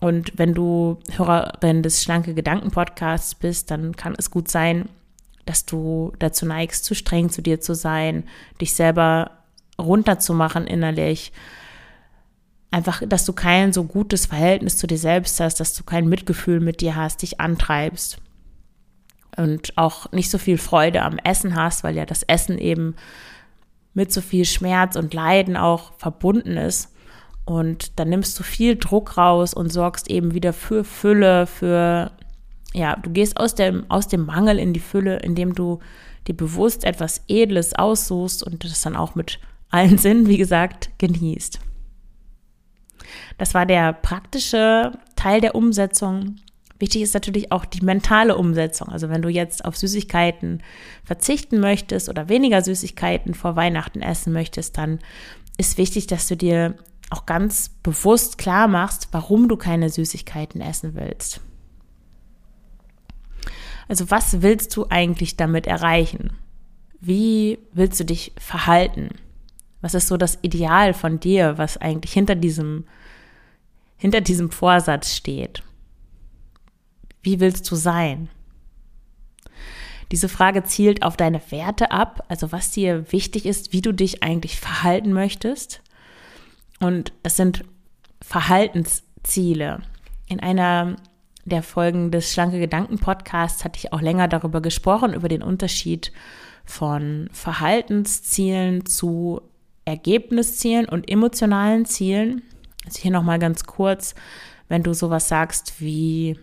Und 0.00 0.32
wenn 0.36 0.52
du 0.52 0.98
Hörerin 1.16 1.82
des 1.82 2.02
Schlanke 2.02 2.34
Gedanken 2.34 2.72
Podcasts 2.72 3.34
bist, 3.34 3.70
dann 3.70 3.96
kann 3.96 4.14
es 4.18 4.30
gut 4.30 4.48
sein, 4.48 4.90
dass 5.46 5.64
du 5.64 6.12
dazu 6.18 6.44
neigst, 6.44 6.84
zu 6.84 6.94
streng 6.94 7.30
zu 7.30 7.40
dir 7.40 7.58
zu 7.58 7.74
sein, 7.74 8.24
dich 8.60 8.74
selber 8.74 9.30
runterzumachen 9.78 10.66
innerlich. 10.66 11.32
Einfach, 12.70 13.02
dass 13.06 13.24
du 13.24 13.32
kein 13.32 13.72
so 13.72 13.84
gutes 13.84 14.26
Verhältnis 14.26 14.76
zu 14.76 14.86
dir 14.86 14.98
selbst 14.98 15.40
hast, 15.40 15.58
dass 15.58 15.74
du 15.74 15.82
kein 15.82 16.08
Mitgefühl 16.08 16.60
mit 16.60 16.80
dir 16.80 16.94
hast, 16.94 17.22
dich 17.22 17.40
antreibst 17.40 18.18
und 19.36 19.76
auch 19.76 20.10
nicht 20.12 20.30
so 20.30 20.38
viel 20.38 20.58
Freude 20.58 21.02
am 21.02 21.18
Essen 21.18 21.54
hast, 21.54 21.84
weil 21.84 21.96
ja 21.96 22.06
das 22.06 22.22
Essen 22.22 22.58
eben 22.58 22.94
mit 23.94 24.12
so 24.12 24.20
viel 24.20 24.44
Schmerz 24.44 24.96
und 24.96 25.14
Leiden 25.14 25.56
auch 25.56 25.92
verbunden 25.98 26.56
ist. 26.56 26.92
Und 27.44 27.98
dann 27.98 28.08
nimmst 28.08 28.38
du 28.38 28.42
viel 28.42 28.76
Druck 28.76 29.16
raus 29.16 29.54
und 29.54 29.72
sorgst 29.72 30.08
eben 30.08 30.34
wieder 30.34 30.52
für 30.52 30.84
Fülle, 30.84 31.46
für, 31.46 32.12
ja, 32.72 32.96
du 32.96 33.10
gehst 33.10 33.36
aus 33.36 33.54
dem, 33.54 33.84
aus 33.90 34.06
dem 34.06 34.26
Mangel 34.26 34.58
in 34.58 34.72
die 34.72 34.80
Fülle, 34.80 35.18
indem 35.18 35.54
du 35.54 35.80
dir 36.28 36.36
bewusst 36.36 36.84
etwas 36.84 37.24
Edles 37.26 37.74
aussuchst 37.74 38.44
und 38.44 38.62
das 38.64 38.82
dann 38.82 38.94
auch 38.94 39.14
mit 39.14 39.40
allen 39.70 39.98
Sinnen, 39.98 40.28
wie 40.28 40.36
gesagt, 40.36 40.90
genießt. 40.98 41.58
Das 43.38 43.54
war 43.54 43.66
der 43.66 43.92
praktische 43.92 44.92
Teil 45.16 45.40
der 45.40 45.54
Umsetzung. 45.54 46.36
Wichtig 46.78 47.02
ist 47.02 47.14
natürlich 47.14 47.52
auch 47.52 47.64
die 47.64 47.84
mentale 47.84 48.36
Umsetzung. 48.36 48.88
Also 48.88 49.10
wenn 49.10 49.22
du 49.22 49.28
jetzt 49.28 49.64
auf 49.64 49.76
Süßigkeiten 49.76 50.62
verzichten 51.04 51.60
möchtest 51.60 52.08
oder 52.08 52.28
weniger 52.28 52.62
Süßigkeiten 52.62 53.34
vor 53.34 53.54
Weihnachten 53.54 54.00
essen 54.00 54.32
möchtest, 54.32 54.78
dann 54.78 54.98
ist 55.58 55.76
wichtig, 55.76 56.06
dass 56.06 56.26
du 56.26 56.36
dir 56.36 56.76
auch 57.10 57.26
ganz 57.26 57.68
bewusst 57.82 58.38
klar 58.38 58.68
machst, 58.68 59.08
warum 59.12 59.48
du 59.48 59.56
keine 59.56 59.90
Süßigkeiten 59.90 60.60
essen 60.60 60.94
willst. 60.94 61.40
Also 63.88 64.10
was 64.10 64.40
willst 64.40 64.76
du 64.76 64.86
eigentlich 64.88 65.36
damit 65.36 65.66
erreichen? 65.66 66.36
Wie 67.00 67.58
willst 67.72 67.98
du 67.98 68.04
dich 68.04 68.32
verhalten? 68.38 69.08
Was 69.80 69.94
ist 69.94 70.06
so 70.06 70.16
das 70.16 70.38
Ideal 70.42 70.94
von 70.94 71.18
dir, 71.18 71.58
was 71.58 71.76
eigentlich 71.76 72.12
hinter 72.12 72.36
diesem, 72.36 72.84
hinter 74.00 74.22
diesem 74.22 74.50
Vorsatz 74.50 75.14
steht? 75.14 75.62
Wie 77.22 77.38
willst 77.38 77.70
du 77.70 77.76
sein? 77.76 78.30
Diese 80.10 80.28
Frage 80.28 80.64
zielt 80.64 81.02
auf 81.04 81.16
deine 81.16 81.40
Werte 81.50 81.92
ab, 81.92 82.24
also 82.28 82.50
was 82.50 82.72
dir 82.72 83.12
wichtig 83.12 83.46
ist, 83.46 83.72
wie 83.72 83.82
du 83.82 83.92
dich 83.92 84.22
eigentlich 84.22 84.58
verhalten 84.58 85.12
möchtest. 85.12 85.82
Und 86.80 87.12
das 87.22 87.36
sind 87.36 87.64
Verhaltensziele. 88.22 89.82
In 90.26 90.40
einer 90.40 90.96
der 91.44 91.62
Folgen 91.62 92.10
des 92.10 92.32
Schlanke 92.32 92.58
Gedanken 92.58 92.98
Podcasts 92.98 93.64
hatte 93.64 93.78
ich 93.78 93.92
auch 93.92 94.00
länger 94.00 94.28
darüber 94.28 94.62
gesprochen, 94.62 95.12
über 95.12 95.28
den 95.28 95.42
Unterschied 95.42 96.10
von 96.64 97.28
Verhaltenszielen 97.32 98.86
zu 98.86 99.42
Ergebniszielen 99.84 100.88
und 100.88 101.10
emotionalen 101.10 101.84
Zielen. 101.84 102.42
Also 102.84 103.00
hier 103.00 103.10
nochmal 103.10 103.38
ganz 103.38 103.64
kurz, 103.64 104.14
wenn 104.68 104.82
du 104.82 104.94
sowas 104.94 105.28
sagst 105.28 105.80
wie, 105.80 106.38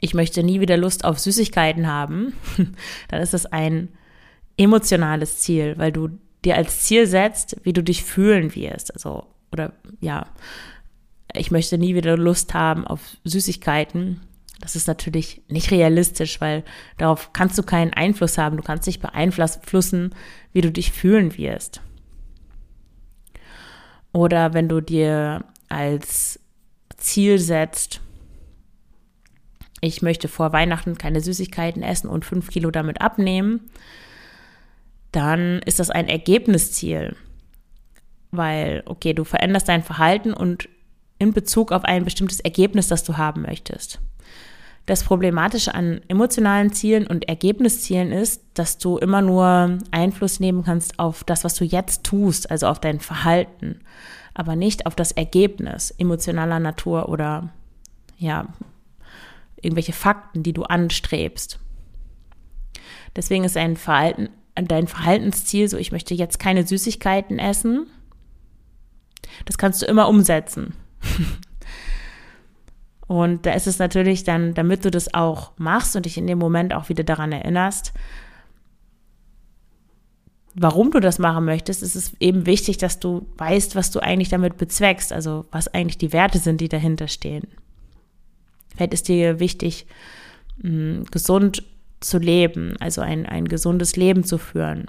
ich 0.00 0.14
möchte 0.14 0.42
nie 0.42 0.60
wieder 0.60 0.76
Lust 0.76 1.04
auf 1.04 1.18
Süßigkeiten 1.18 1.86
haben, 1.86 2.34
dann 3.08 3.22
ist 3.22 3.34
das 3.34 3.46
ein 3.46 3.88
emotionales 4.56 5.38
Ziel, 5.38 5.74
weil 5.76 5.92
du 5.92 6.10
dir 6.44 6.56
als 6.56 6.84
Ziel 6.84 7.06
setzt, 7.06 7.56
wie 7.64 7.72
du 7.72 7.82
dich 7.82 8.04
fühlen 8.04 8.54
wirst. 8.54 8.94
Also, 8.94 9.26
oder 9.52 9.72
ja, 10.00 10.26
ich 11.34 11.50
möchte 11.50 11.78
nie 11.78 11.94
wieder 11.94 12.16
Lust 12.16 12.54
haben 12.54 12.86
auf 12.86 13.00
Süßigkeiten. 13.24 14.20
Das 14.60 14.76
ist 14.76 14.86
natürlich 14.86 15.42
nicht 15.48 15.70
realistisch, 15.70 16.40
weil 16.40 16.64
darauf 16.98 17.32
kannst 17.32 17.58
du 17.58 17.62
keinen 17.62 17.92
Einfluss 17.92 18.38
haben. 18.38 18.56
Du 18.56 18.62
kannst 18.62 18.86
nicht 18.86 19.02
beeinflussen, 19.02 20.14
wie 20.52 20.62
du 20.62 20.72
dich 20.72 20.92
fühlen 20.92 21.36
wirst. 21.36 21.82
Oder 24.16 24.54
wenn 24.54 24.66
du 24.66 24.80
dir 24.80 25.44
als 25.68 26.40
Ziel 26.96 27.38
setzt, 27.38 28.00
ich 29.82 30.00
möchte 30.00 30.26
vor 30.26 30.54
Weihnachten 30.54 30.96
keine 30.96 31.20
Süßigkeiten 31.20 31.82
essen 31.82 32.08
und 32.08 32.24
fünf 32.24 32.48
Kilo 32.48 32.70
damit 32.70 33.02
abnehmen, 33.02 33.68
dann 35.12 35.60
ist 35.66 35.80
das 35.80 35.90
ein 35.90 36.08
Ergebnisziel. 36.08 37.14
Weil, 38.30 38.84
okay, 38.86 39.12
du 39.12 39.24
veränderst 39.24 39.68
dein 39.68 39.82
Verhalten 39.82 40.32
und 40.32 40.66
in 41.18 41.34
Bezug 41.34 41.70
auf 41.70 41.84
ein 41.84 42.06
bestimmtes 42.06 42.40
Ergebnis, 42.40 42.88
das 42.88 43.04
du 43.04 43.18
haben 43.18 43.42
möchtest. 43.42 44.00
Das 44.86 45.02
Problematische 45.02 45.74
an 45.74 46.00
emotionalen 46.06 46.72
Zielen 46.72 47.08
und 47.08 47.28
Ergebniszielen 47.28 48.12
ist, 48.12 48.42
dass 48.54 48.78
du 48.78 48.98
immer 48.98 49.20
nur 49.20 49.78
Einfluss 49.90 50.38
nehmen 50.38 50.62
kannst 50.62 51.00
auf 51.00 51.24
das, 51.24 51.42
was 51.42 51.54
du 51.56 51.64
jetzt 51.64 52.04
tust, 52.04 52.48
also 52.50 52.68
auf 52.68 52.80
dein 52.80 53.00
Verhalten, 53.00 53.80
aber 54.32 54.54
nicht 54.54 54.86
auf 54.86 54.94
das 54.94 55.10
Ergebnis 55.10 55.90
emotionaler 55.90 56.60
Natur 56.60 57.08
oder 57.08 57.50
ja, 58.16 58.46
irgendwelche 59.60 59.92
Fakten, 59.92 60.44
die 60.44 60.52
du 60.52 60.62
anstrebst. 60.62 61.58
Deswegen 63.16 63.42
ist 63.42 63.56
ein 63.56 63.76
Verhalten, 63.76 64.28
dein 64.54 64.86
Verhaltensziel 64.86 65.68
so, 65.68 65.78
ich 65.78 65.90
möchte 65.90 66.14
jetzt 66.14 66.38
keine 66.38 66.64
Süßigkeiten 66.64 67.40
essen. 67.40 67.88
Das 69.46 69.58
kannst 69.58 69.82
du 69.82 69.86
immer 69.86 70.08
umsetzen. 70.08 70.74
und 73.06 73.46
da 73.46 73.52
ist 73.52 73.66
es 73.66 73.78
natürlich 73.78 74.24
dann, 74.24 74.54
damit 74.54 74.84
du 74.84 74.90
das 74.90 75.14
auch 75.14 75.52
machst 75.58 75.94
und 75.94 76.06
dich 76.06 76.18
in 76.18 76.26
dem 76.26 76.38
Moment 76.38 76.74
auch 76.74 76.88
wieder 76.88 77.04
daran 77.04 77.32
erinnerst, 77.32 77.92
warum 80.54 80.90
du 80.90 81.00
das 81.00 81.18
machen 81.18 81.44
möchtest, 81.44 81.82
ist 81.82 81.94
es 81.94 82.14
eben 82.18 82.46
wichtig, 82.46 82.78
dass 82.78 82.98
du 82.98 83.26
weißt, 83.36 83.76
was 83.76 83.90
du 83.90 84.00
eigentlich 84.00 84.30
damit 84.30 84.56
bezweckst, 84.56 85.12
also 85.12 85.44
was 85.52 85.68
eigentlich 85.68 85.98
die 85.98 86.12
Werte 86.12 86.38
sind, 86.38 86.60
die 86.60 86.68
dahinter 86.68 87.08
stehen. 87.08 87.46
Vielleicht 88.74 88.94
ist 88.94 89.08
dir 89.08 89.38
wichtig, 89.38 89.86
mm, 90.62 91.04
gesund 91.10 91.62
zu 92.00 92.18
leben, 92.18 92.74
also 92.80 93.02
ein, 93.02 93.26
ein 93.26 93.46
gesundes 93.46 93.96
Leben 93.96 94.24
zu 94.24 94.38
führen. 94.38 94.86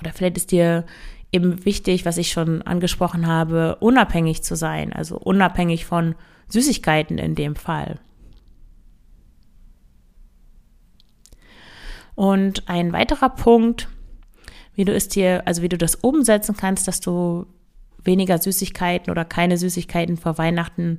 Oder 0.00 0.12
vielleicht 0.12 0.36
ist 0.36 0.52
dir 0.52 0.84
eben 1.32 1.64
wichtig, 1.64 2.04
was 2.04 2.18
ich 2.18 2.30
schon 2.30 2.62
angesprochen 2.62 3.26
habe, 3.26 3.76
unabhängig 3.76 4.42
zu 4.42 4.56
sein, 4.56 4.92
also 4.92 5.16
unabhängig 5.16 5.86
von 5.86 6.14
Süßigkeiten 6.48 7.18
in 7.18 7.34
dem 7.34 7.56
Fall. 7.56 7.98
Und 12.14 12.68
ein 12.68 12.92
weiterer 12.92 13.28
Punkt, 13.28 13.88
wie 14.74 14.84
du 14.84 14.94
es 14.94 15.08
dir, 15.08 15.42
also 15.46 15.62
wie 15.62 15.68
du 15.68 15.78
das 15.78 15.94
umsetzen 15.94 16.56
kannst, 16.56 16.88
dass 16.88 17.00
du 17.00 17.46
weniger 18.02 18.38
Süßigkeiten 18.38 19.10
oder 19.10 19.24
keine 19.24 19.58
Süßigkeiten 19.58 20.16
vor 20.16 20.38
Weihnachten 20.38 20.98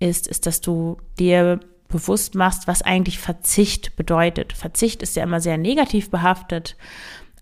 ist, 0.00 0.26
ist, 0.26 0.46
dass 0.46 0.60
du 0.60 0.96
dir 1.18 1.60
bewusst 1.88 2.34
machst, 2.34 2.66
was 2.66 2.82
eigentlich 2.82 3.18
Verzicht 3.18 3.96
bedeutet. 3.96 4.52
Verzicht 4.52 5.02
ist 5.02 5.16
ja 5.16 5.22
immer 5.22 5.40
sehr 5.40 5.58
negativ 5.58 6.10
behaftet, 6.10 6.76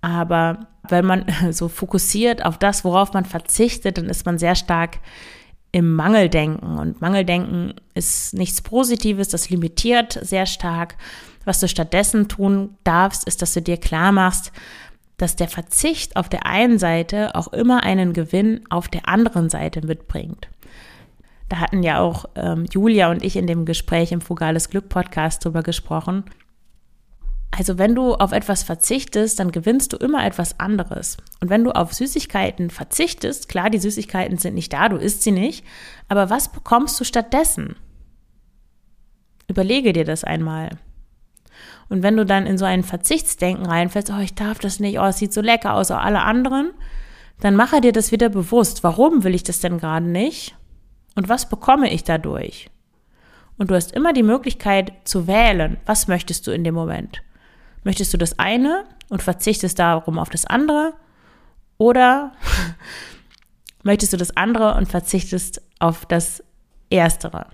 aber 0.01 0.69
wenn 0.89 1.05
man 1.05 1.27
so 1.51 1.69
fokussiert 1.69 2.45
auf 2.45 2.59
das, 2.59 2.85
worauf 2.85 3.13
man 3.13 3.25
verzichtet, 3.25 3.99
dann 3.99 4.07
ist 4.07 4.25
man 4.27 4.39
sehr 4.39 4.55
stark 4.55 4.99
im 5.77 5.93
Mangeldenken. 5.93 6.79
Und 6.79 7.03
Mangeldenken 7.03 7.75
ist 7.93 8.33
nichts 8.33 8.63
Positives, 8.63 9.29
das 9.29 9.51
limitiert 9.51 10.19
sehr 10.23 10.47
stark. 10.47 10.97
Was 11.45 11.61
du 11.61 11.69
stattdessen 11.69 12.29
tun 12.29 12.79
darfst, 12.83 13.29
ist, 13.29 13.43
dass 13.43 13.53
du 13.53 13.61
dir 13.61 13.77
klar 13.77 14.11
machst, 14.11 14.53
dass 15.19 15.37
der 15.37 15.49
Verzicht 15.49 16.17
auf 16.17 16.31
der 16.31 16.47
einen 16.47 16.79
Seite 16.79 17.35
auch 17.35 17.53
immer 17.53 17.83
einen 17.83 18.15
Gewinn 18.15 18.63
auf 18.71 18.89
der 18.89 19.07
anderen 19.07 19.51
Seite 19.51 19.87
mitbringt. 19.87 20.49
Da 21.51 21.59
hatten 21.59 21.83
ja 21.83 22.01
auch 22.01 22.25
ähm, 22.37 22.65
Julia 22.73 23.11
und 23.11 23.23
ich 23.23 23.37
in 23.37 23.47
dem 23.47 23.67
Gespräch 23.67 24.13
im 24.13 24.23
Fugales 24.23 24.71
Glück 24.71 24.89
Podcast 24.89 25.45
drüber 25.45 25.63
gesprochen. 25.63 26.25
Also 27.51 27.79
wenn 27.79 27.95
du 27.95 28.15
auf 28.15 28.33
etwas 28.33 28.63
verzichtest, 28.63 29.39
dann 29.39 29.51
gewinnst 29.51 29.93
du 29.93 29.97
immer 29.97 30.25
etwas 30.27 30.61
anderes. 30.61 31.17
Und 31.41 31.49
wenn 31.49 31.65
du 31.65 31.71
auf 31.71 31.93
Süßigkeiten 31.95 32.71
verzichtest, 32.71 33.49
klar, 33.49 33.71
die 33.71 33.79
Süßigkeiten 33.79 34.39
sind 34.39 34.55
nicht 34.55 34.73
da, 34.73 34.89
du 34.89 34.97
isst 34.97 35.23
sie 35.23 35.31
nicht, 35.31 35.65
aber 36.09 36.29
was 36.29 36.51
bekommst 36.51 37.01
du 37.01 37.05
stattdessen? 37.05 37.77
Überlege 39.49 39.93
dir 39.93 40.05
das 40.05 40.25
einmal. 40.25 40.71
Und 41.89 42.03
wenn 42.03 42.17
du 42.17 42.27
dann 42.27 42.47
in 42.47 42.59
so 42.59 42.65
ein 42.65 42.83
Verzichtsdenken 42.83 43.67
reinfällst, 43.67 44.11
oh, 44.11 44.21
ich 44.21 44.35
darf 44.35 44.59
das 44.59 44.81
nicht, 44.81 44.99
oh, 44.99 45.05
es 45.05 45.19
sieht 45.19 45.33
so 45.33 45.41
lecker 45.41 45.75
aus, 45.75 45.91
oh, 45.91 45.95
alle 45.95 46.23
anderen, 46.23 46.73
dann 47.41 47.55
mache 47.55 47.81
dir 47.81 47.93
das 47.93 48.13
wieder 48.13 48.29
bewusst. 48.29 48.83
Warum 48.83 49.25
will 49.25 49.35
ich 49.35 49.45
das 49.45 49.61
denn 49.61 49.79
gerade 49.79 50.07
nicht? 50.07 50.57
Und 51.15 51.29
was 51.29 51.49
bekomme 51.49 51.93
ich 51.93 52.05
dadurch? 52.05 52.71
Und 53.57 53.71
du 53.71 53.75
hast 53.75 53.93
immer 53.93 54.13
die 54.13 54.23
Möglichkeit 54.23 54.93
zu 55.05 55.27
wählen, 55.27 55.79
was 55.87 56.09
möchtest 56.09 56.47
du 56.47 56.51
in 56.51 56.65
dem 56.65 56.75
Moment. 56.75 57.23
Möchtest 57.87 58.13
du 58.13 58.19
das 58.19 58.37
eine 58.41 58.85
und 59.11 59.23
verzichtest 59.23 59.79
darum 59.79 60.19
auf 60.19 60.29
das 60.29 60.45
andere? 60.45 60.95
Oder 61.79 62.33
möchtest 63.85 64.13
du 64.13 64.17
das 64.17 64.37
andere 64.37 64.75
und 64.75 64.89
verzichtest 64.89 65.63
auf 65.79 66.05
das 66.05 66.43
erstere? 66.91 67.47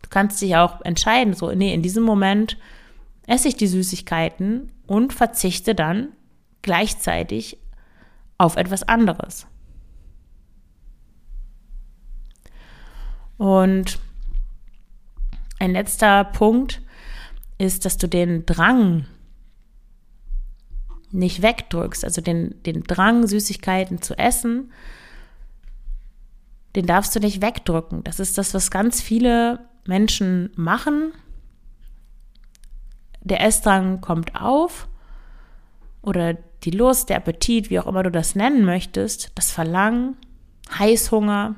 Du 0.00 0.08
kannst 0.08 0.40
dich 0.40 0.56
auch 0.56 0.80
entscheiden, 0.80 1.34
so, 1.34 1.52
nee, 1.52 1.74
in 1.74 1.82
diesem 1.82 2.04
Moment 2.04 2.56
esse 3.26 3.48
ich 3.48 3.56
die 3.56 3.66
Süßigkeiten 3.66 4.72
und 4.86 5.12
verzichte 5.12 5.74
dann 5.74 6.08
gleichzeitig 6.62 7.58
auf 8.38 8.56
etwas 8.56 8.82
anderes. 8.82 9.46
Und 13.36 13.98
ein 15.58 15.72
letzter 15.72 16.24
Punkt 16.24 16.80
ist, 17.58 17.84
dass 17.84 17.98
du 17.98 18.06
den 18.08 18.46
Drang 18.46 19.04
nicht 21.10 21.42
wegdrückst, 21.42 22.04
also 22.04 22.20
den, 22.20 22.62
den 22.64 22.82
Drang, 22.84 23.26
Süßigkeiten 23.26 24.02
zu 24.02 24.16
essen, 24.18 24.72
den 26.76 26.86
darfst 26.86 27.14
du 27.16 27.20
nicht 27.20 27.42
wegdrücken. 27.42 28.04
Das 28.04 28.20
ist 28.20 28.38
das, 28.38 28.54
was 28.54 28.70
ganz 28.70 29.00
viele 29.00 29.60
Menschen 29.86 30.50
machen. 30.54 31.12
Der 33.20 33.42
Essdrang 33.42 34.00
kommt 34.00 34.40
auf 34.40 34.86
oder 36.02 36.34
die 36.64 36.70
Lust, 36.70 37.08
der 37.08 37.16
Appetit, 37.16 37.70
wie 37.70 37.80
auch 37.80 37.86
immer 37.86 38.02
du 38.02 38.10
das 38.10 38.34
nennen 38.34 38.64
möchtest, 38.64 39.32
das 39.34 39.50
Verlangen, 39.50 40.16
Heißhunger, 40.78 41.56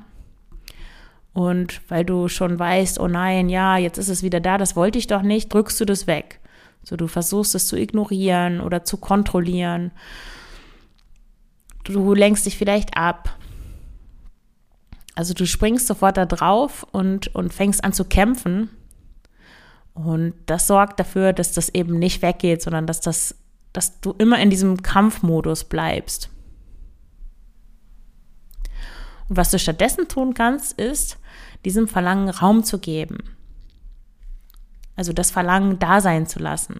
und 1.33 1.81
weil 1.89 2.03
du 2.03 2.27
schon 2.27 2.59
weißt, 2.59 2.99
oh 2.99 3.07
nein, 3.07 3.47
ja, 3.49 3.77
jetzt 3.77 3.97
ist 3.97 4.09
es 4.09 4.23
wieder 4.23 4.39
da, 4.39 4.57
das 4.57 4.75
wollte 4.75 4.97
ich 4.97 5.07
doch 5.07 5.21
nicht, 5.21 5.53
drückst 5.53 5.79
du 5.79 5.85
das 5.85 6.07
weg. 6.07 6.40
So, 6.83 6.95
du 6.95 7.07
versuchst 7.07 7.55
es 7.55 7.67
zu 7.67 7.77
ignorieren 7.77 8.59
oder 8.59 8.83
zu 8.83 8.97
kontrollieren. 8.97 9.91
Du 11.83 12.13
lenkst 12.13 12.45
dich 12.45 12.57
vielleicht 12.57 12.97
ab. 12.97 13.37
Also 15.15 15.33
du 15.33 15.45
springst 15.45 15.87
sofort 15.87 16.17
da 16.17 16.25
drauf 16.25 16.85
und, 16.91 17.35
und 17.35 17.53
fängst 17.53 17.83
an 17.83 17.93
zu 17.93 18.05
kämpfen. 18.05 18.69
Und 19.93 20.33
das 20.45 20.67
sorgt 20.67 20.99
dafür, 20.99 21.33
dass 21.33 21.53
das 21.53 21.69
eben 21.69 21.99
nicht 21.99 22.21
weggeht, 22.21 22.61
sondern 22.61 22.87
dass 22.87 23.01
das, 23.01 23.35
dass 23.73 23.99
du 23.99 24.13
immer 24.17 24.39
in 24.39 24.49
diesem 24.49 24.81
Kampfmodus 24.81 25.65
bleibst. 25.65 26.29
Und 29.27 29.37
was 29.37 29.51
du 29.51 29.59
stattdessen 29.59 30.07
tun 30.07 30.33
kannst, 30.33 30.73
ist, 30.73 31.17
diesem 31.65 31.87
Verlangen 31.87 32.29
Raum 32.29 32.63
zu 32.63 32.79
geben. 32.79 33.19
Also 35.01 35.13
das 35.13 35.31
Verlangen 35.31 35.79
da 35.79 35.99
sein 35.99 36.27
zu 36.27 36.37
lassen. 36.37 36.79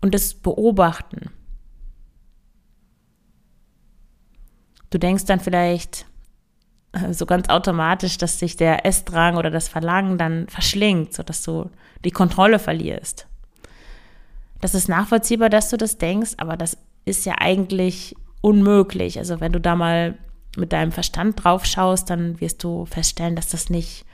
Und 0.00 0.12
es 0.12 0.34
beobachten. 0.34 1.30
Du 4.90 4.98
denkst 4.98 5.26
dann 5.26 5.38
vielleicht 5.38 6.06
äh, 6.90 7.12
so 7.12 7.26
ganz 7.26 7.48
automatisch, 7.48 8.18
dass 8.18 8.40
sich 8.40 8.56
der 8.56 8.84
Essdrang 8.84 9.36
oder 9.36 9.52
das 9.52 9.68
Verlangen 9.68 10.18
dann 10.18 10.48
verschlingt, 10.48 11.14
sodass 11.14 11.44
du 11.44 11.70
die 12.04 12.10
Kontrolle 12.10 12.58
verlierst. 12.58 13.28
Das 14.60 14.74
ist 14.74 14.88
nachvollziehbar, 14.88 15.48
dass 15.48 15.70
du 15.70 15.76
das 15.76 15.96
denkst, 15.96 16.32
aber 16.38 16.56
das 16.56 16.76
ist 17.04 17.24
ja 17.24 17.36
eigentlich 17.38 18.16
unmöglich. 18.40 19.16
Also 19.16 19.38
wenn 19.38 19.52
du 19.52 19.60
da 19.60 19.76
mal 19.76 20.18
mit 20.56 20.72
deinem 20.72 20.92
Verstand 20.92 21.42
drauf 21.42 21.64
schaust, 21.64 22.10
dann 22.10 22.40
wirst 22.40 22.64
du 22.64 22.84
feststellen, 22.86 23.36
dass 23.36 23.48
das 23.48 23.70
nicht, 23.70 24.04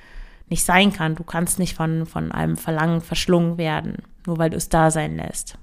nicht 0.49 0.65
sein 0.65 0.93
kann. 0.93 1.15
Du 1.15 1.25
kannst 1.25 1.59
nicht 1.59 1.75
von, 1.75 2.07
von 2.07 2.33
einem 2.33 2.57
Verlangen 2.57 3.01
verschlungen 3.01 3.59
werden, 3.59 3.97
nur 4.27 4.39
weil 4.39 4.51
du 4.51 4.57
es 4.57 4.69
da 4.69 4.91
sein 4.91 5.17
lässt. 5.17 5.59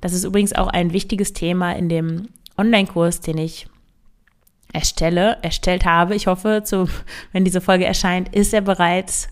Das 0.00 0.12
ist 0.12 0.24
übrigens 0.24 0.52
auch 0.52 0.68
ein 0.68 0.92
wichtiges 0.92 1.32
Thema 1.32 1.72
in 1.72 1.88
dem 1.88 2.28
Online-Kurs, 2.56 3.20
den 3.20 3.38
ich 3.38 3.66
erstelle, 4.72 5.38
erstellt 5.42 5.84
habe. 5.84 6.14
Ich 6.14 6.26
hoffe, 6.26 6.62
zu, 6.64 6.88
wenn 7.32 7.44
diese 7.44 7.60
Folge 7.60 7.84
erscheint, 7.84 8.34
ist 8.34 8.52
er 8.54 8.60
bereits 8.60 9.28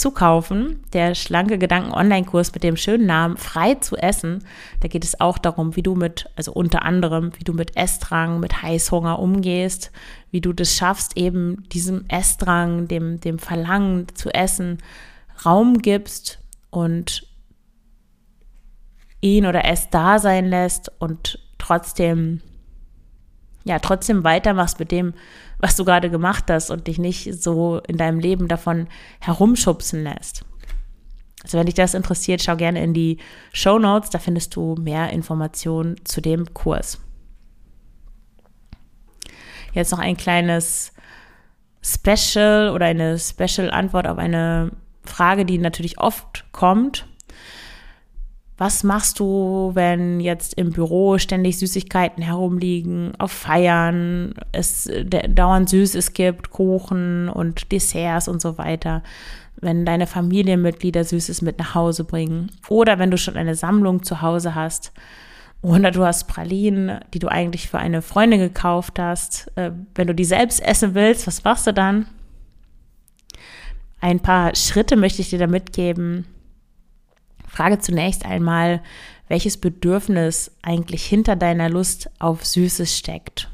zu 0.00 0.10
kaufen. 0.10 0.82
Der 0.92 1.14
schlanke 1.14 1.58
Gedanken 1.58 1.92
Online-Kurs 1.92 2.52
mit 2.52 2.62
dem 2.62 2.76
schönen 2.76 3.06
Namen 3.06 3.36
Frei 3.36 3.74
zu 3.74 3.96
essen. 3.96 4.44
Da 4.80 4.88
geht 4.88 5.04
es 5.04 5.20
auch 5.20 5.38
darum, 5.38 5.76
wie 5.76 5.82
du 5.82 5.94
mit, 5.94 6.30
also 6.36 6.52
unter 6.52 6.82
anderem, 6.82 7.32
wie 7.38 7.44
du 7.44 7.52
mit 7.52 7.76
Essdrang, 7.76 8.40
mit 8.40 8.62
Heißhunger 8.62 9.18
umgehst, 9.18 9.90
wie 10.30 10.40
du 10.40 10.52
das 10.52 10.74
schaffst, 10.74 11.16
eben 11.16 11.68
diesem 11.70 12.04
Essdrang, 12.08 12.88
dem, 12.88 13.20
dem 13.20 13.38
Verlangen 13.38 14.06
zu 14.14 14.30
essen, 14.30 14.78
Raum 15.44 15.78
gibst 15.78 16.38
und 16.70 17.26
ihn 19.20 19.46
oder 19.46 19.64
es 19.64 19.90
da 19.90 20.18
sein 20.18 20.46
lässt 20.46 20.90
und 20.98 21.38
trotzdem 21.58 22.40
ja 23.68 23.78
trotzdem 23.78 24.24
weitermachst 24.24 24.78
mit 24.78 24.90
dem, 24.90 25.14
was 25.58 25.76
du 25.76 25.84
gerade 25.84 26.10
gemacht 26.10 26.44
hast 26.48 26.70
und 26.70 26.86
dich 26.86 26.98
nicht 26.98 27.40
so 27.42 27.80
in 27.86 27.96
deinem 27.96 28.18
Leben 28.18 28.48
davon 28.48 28.88
herumschubsen 29.20 30.02
lässt. 30.02 30.44
Also 31.42 31.58
wenn 31.58 31.66
dich 31.66 31.74
das 31.74 31.94
interessiert, 31.94 32.42
schau 32.42 32.56
gerne 32.56 32.82
in 32.82 32.94
die 32.94 33.18
Show 33.52 33.78
Notes, 33.78 34.10
da 34.10 34.18
findest 34.18 34.56
du 34.56 34.74
mehr 34.74 35.10
Informationen 35.10 35.96
zu 36.04 36.20
dem 36.20 36.52
Kurs. 36.52 37.00
Jetzt 39.72 39.92
noch 39.92 40.00
ein 40.00 40.16
kleines 40.16 40.92
Special 41.82 42.70
oder 42.70 42.86
eine 42.86 43.18
Special 43.18 43.70
Antwort 43.70 44.06
auf 44.06 44.18
eine 44.18 44.72
Frage, 45.04 45.44
die 45.44 45.58
natürlich 45.58 45.98
oft 45.98 46.44
kommt 46.52 47.07
was 48.58 48.82
machst 48.82 49.20
du, 49.20 49.70
wenn 49.74 50.18
jetzt 50.18 50.54
im 50.54 50.72
Büro 50.72 51.18
ständig 51.18 51.58
Süßigkeiten 51.58 52.22
herumliegen, 52.24 53.12
auf 53.18 53.30
Feiern, 53.30 54.34
es 54.50 54.90
dauernd 55.28 55.68
Süßes 55.68 56.12
gibt, 56.12 56.50
Kuchen 56.50 57.28
und 57.28 57.70
Desserts 57.70 58.26
und 58.26 58.42
so 58.42 58.58
weiter? 58.58 59.04
Wenn 59.60 59.86
deine 59.86 60.08
Familienmitglieder 60.08 61.04
Süßes 61.04 61.40
mit 61.40 61.58
nach 61.60 61.76
Hause 61.76 62.02
bringen 62.02 62.50
oder 62.68 62.98
wenn 62.98 63.12
du 63.12 63.16
schon 63.16 63.36
eine 63.36 63.54
Sammlung 63.54 64.02
zu 64.02 64.22
Hause 64.22 64.56
hast 64.56 64.92
oder 65.62 65.92
du 65.92 66.04
hast 66.04 66.26
Pralinen, 66.26 66.98
die 67.14 67.20
du 67.20 67.28
eigentlich 67.28 67.68
für 67.68 67.78
eine 67.78 68.02
Freundin 68.02 68.40
gekauft 68.40 68.98
hast, 68.98 69.52
äh, 69.56 69.70
wenn 69.94 70.08
du 70.08 70.14
die 70.14 70.24
selbst 70.24 70.60
essen 70.60 70.94
willst, 70.94 71.26
was 71.28 71.44
machst 71.44 71.66
du 71.66 71.72
dann? 71.72 72.06
Ein 74.00 74.20
paar 74.20 74.54
Schritte 74.54 74.96
möchte 74.96 75.22
ich 75.22 75.30
dir 75.30 75.40
da 75.40 75.48
mitgeben, 75.48 76.24
Frage 77.48 77.78
zunächst 77.78 78.24
einmal, 78.24 78.82
welches 79.28 79.58
Bedürfnis 79.58 80.56
eigentlich 80.62 81.04
hinter 81.04 81.36
deiner 81.36 81.68
Lust 81.68 82.10
auf 82.18 82.44
Süßes 82.44 82.96
steckt. 82.96 83.50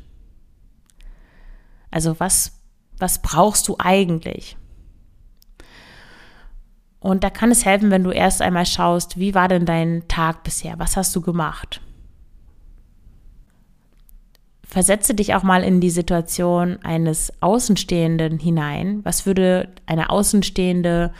Also 1.90 2.18
was, 2.18 2.61
was 2.98 3.22
brauchst 3.22 3.68
du 3.68 3.76
eigentlich? 3.78 4.57
Und 7.00 7.22
da 7.22 7.30
kann 7.30 7.50
es 7.50 7.64
helfen, 7.64 7.90
wenn 7.90 8.02
du 8.02 8.11
erst 8.11 8.40
einmal 8.40 8.66
schaust, 8.66 9.18
wie 9.18 9.35
war 9.35 9.48
denn 9.48 9.66
dein 9.66 10.09
Tag 10.09 10.42
bisher? 10.42 10.78
Was 10.78 10.96
hast 10.96 11.14
du 11.14 11.20
gemacht? 11.20 11.80
Versetze 14.66 15.14
dich 15.14 15.35
auch 15.35 15.42
mal 15.42 15.62
in 15.62 15.80
die 15.80 15.90
Situation 15.90 16.78
eines 16.83 17.33
Außenstehenden 17.42 18.38
hinein. 18.38 19.04
Was 19.04 19.26
würde 19.26 19.68
eine 19.87 20.11
außenstehende 20.11 21.12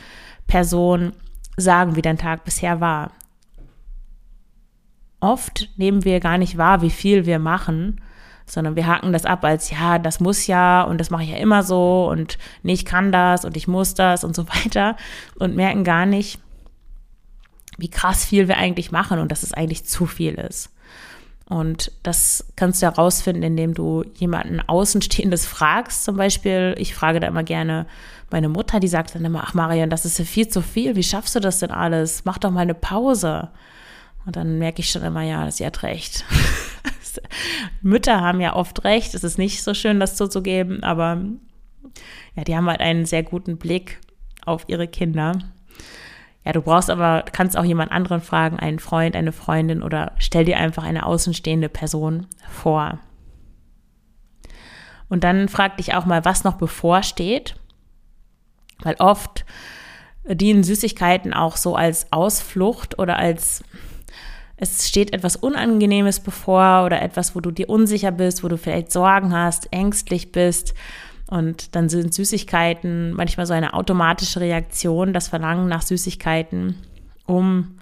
Person 0.47 1.13
sagen, 1.57 1.95
wie 1.95 2.01
dein 2.01 2.17
Tag 2.17 2.43
bisher 2.43 2.81
war. 2.81 3.11
Oft 5.19 5.69
nehmen 5.77 6.03
wir 6.03 6.19
gar 6.19 6.37
nicht 6.37 6.57
wahr, 6.57 6.81
wie 6.81 6.89
viel 6.89 7.25
wir 7.25 7.39
machen, 7.39 8.01
sondern 8.45 8.75
wir 8.75 8.85
haken 8.85 9.11
das 9.11 9.25
ab 9.25 9.43
als, 9.43 9.71
ja, 9.71 9.97
das 9.97 10.19
muss 10.19 10.47
ja 10.47 10.83
und 10.83 10.99
das 10.99 11.09
mache 11.09 11.23
ich 11.23 11.29
ja 11.29 11.37
immer 11.37 11.63
so 11.63 12.07
und 12.09 12.37
nee, 12.61 12.73
ich 12.73 12.85
kann 12.85 13.11
das 13.11 13.43
und 13.43 13.57
ich 13.57 13.67
muss 13.67 13.95
das 13.95 14.23
und 14.23 14.35
so 14.35 14.47
weiter 14.63 14.95
und 15.39 15.55
merken 15.55 15.83
gar 15.83 16.05
nicht, 16.05 16.39
wie 17.77 17.89
krass 17.89 18.25
viel 18.25 18.47
wir 18.47 18.57
eigentlich 18.57 18.91
machen 18.91 19.19
und 19.19 19.31
dass 19.31 19.43
es 19.43 19.53
eigentlich 19.53 19.85
zu 19.85 20.05
viel 20.05 20.35
ist. 20.35 20.74
Und 21.47 21.91
das 22.01 22.47
kannst 22.55 22.81
du 22.81 22.87
herausfinden, 22.87 23.43
indem 23.43 23.75
du 23.75 24.03
jemanden 24.15 24.59
Außenstehendes 24.61 25.45
fragst. 25.45 26.03
Zum 26.03 26.17
Beispiel, 26.17 26.75
ich 26.77 26.95
frage 26.95 27.19
da 27.19 27.27
immer 27.27 27.43
gerne 27.43 27.85
meine 28.31 28.49
Mutter, 28.49 28.79
die 28.79 28.87
sagt 28.87 29.13
dann 29.13 29.23
immer, 29.23 29.43
ach 29.43 29.53
Marian, 29.53 29.89
das 29.89 30.05
ist 30.05 30.17
ja 30.17 30.25
viel 30.25 30.47
zu 30.47 30.61
viel. 30.61 30.95
Wie 30.95 31.03
schaffst 31.03 31.35
du 31.35 31.39
das 31.39 31.59
denn 31.59 31.71
alles? 31.71 32.25
Mach 32.25 32.39
doch 32.39 32.51
mal 32.51 32.61
eine 32.61 32.73
Pause. 32.73 33.49
Und 34.25 34.35
dann 34.35 34.57
merke 34.57 34.79
ich 34.79 34.89
schon 34.89 35.03
immer, 35.03 35.21
ja, 35.21 35.49
sie 35.51 35.65
hat 35.65 35.83
recht. 35.83 36.25
Mütter 37.81 38.21
haben 38.21 38.41
ja 38.41 38.55
oft 38.55 38.83
recht. 38.83 39.13
Es 39.13 39.23
ist 39.23 39.37
nicht 39.37 39.63
so 39.63 39.73
schön, 39.75 39.99
das 39.99 40.15
zuzugeben, 40.15 40.83
aber 40.83 41.21
ja, 42.35 42.43
die 42.43 42.55
haben 42.55 42.67
halt 42.67 42.81
einen 42.81 43.05
sehr 43.05 43.23
guten 43.23 43.57
Blick 43.57 43.99
auf 44.45 44.65
ihre 44.67 44.87
Kinder. 44.87 45.33
Ja, 46.45 46.51
du 46.51 46.61
brauchst 46.61 46.91
aber, 46.91 47.23
kannst 47.31 47.57
auch 47.57 47.63
jemand 47.63 47.91
anderen 47.91 48.21
fragen, 48.21 48.59
einen 48.59 48.79
Freund, 48.79 49.15
eine 49.15 49.31
Freundin 49.31 49.81
oder 49.81 50.11
stell 50.19 50.45
dir 50.45 50.57
einfach 50.57 50.83
eine 50.83 51.05
außenstehende 51.05 51.69
Person 51.69 52.27
vor. 52.49 52.99
Und 55.09 55.23
dann 55.23 55.49
frag 55.49 55.77
dich 55.77 55.95
auch 55.95 56.05
mal, 56.05 56.23
was 56.23 56.43
noch 56.43 56.55
bevorsteht, 56.55 57.55
weil 58.83 58.95
oft 58.99 59.45
dienen 60.27 60.63
Süßigkeiten 60.63 61.33
auch 61.33 61.57
so 61.57 61.75
als 61.75 62.11
Ausflucht 62.11 62.99
oder 62.99 63.17
als 63.17 63.63
es 64.57 64.87
steht 64.87 65.13
etwas 65.13 65.35
Unangenehmes 65.35 66.21
bevor 66.21 66.85
oder 66.85 67.01
etwas, 67.01 67.35
wo 67.35 67.41
du 67.41 67.51
dir 67.51 67.69
unsicher 67.69 68.11
bist, 68.11 68.43
wo 68.43 68.47
du 68.47 68.57
vielleicht 68.57 68.91
Sorgen 68.91 69.33
hast, 69.33 69.71
ängstlich 69.73 70.31
bist. 70.31 70.73
Und 71.27 71.75
dann 71.75 71.89
sind 71.89 72.13
Süßigkeiten 72.13 73.13
manchmal 73.13 73.47
so 73.47 73.53
eine 73.53 73.73
automatische 73.73 74.39
Reaktion, 74.39 75.13
das 75.13 75.27
Verlangen 75.27 75.67
nach 75.67 75.81
Süßigkeiten, 75.81 76.75
um 77.25 77.79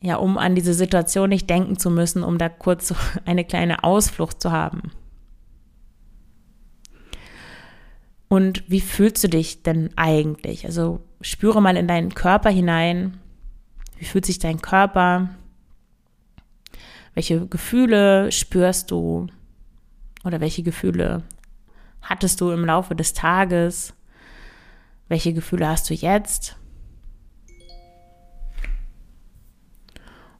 ja, 0.00 0.16
um 0.16 0.38
an 0.38 0.54
diese 0.54 0.74
Situation 0.74 1.30
nicht 1.30 1.50
denken 1.50 1.78
zu 1.78 1.90
müssen, 1.90 2.22
um 2.22 2.38
da 2.38 2.48
kurz 2.48 2.94
eine 3.24 3.44
kleine 3.44 3.82
Ausflucht 3.82 4.40
zu 4.40 4.52
haben. 4.52 4.92
Und 8.28 8.64
wie 8.68 8.80
fühlst 8.80 9.22
du 9.24 9.28
dich 9.28 9.62
denn 9.62 9.90
eigentlich? 9.96 10.66
Also 10.66 11.00
spüre 11.20 11.62
mal 11.62 11.76
in 11.76 11.88
deinen 11.88 12.14
Körper 12.14 12.50
hinein. 12.50 13.18
Wie 13.98 14.04
fühlt 14.04 14.26
sich 14.26 14.38
dein 14.38 14.60
Körper? 14.60 15.30
Welche 17.14 17.46
Gefühle 17.46 18.30
spürst 18.32 18.90
du? 18.90 19.28
Oder 20.24 20.40
welche 20.40 20.64
Gefühle 20.64 21.22
hattest 22.08 22.40
du 22.40 22.50
im 22.50 22.64
Laufe 22.64 22.94
des 22.94 23.12
Tages? 23.12 23.94
Welche 25.08 25.32
Gefühle 25.32 25.68
hast 25.68 25.88
du 25.90 25.94
jetzt? 25.94 26.56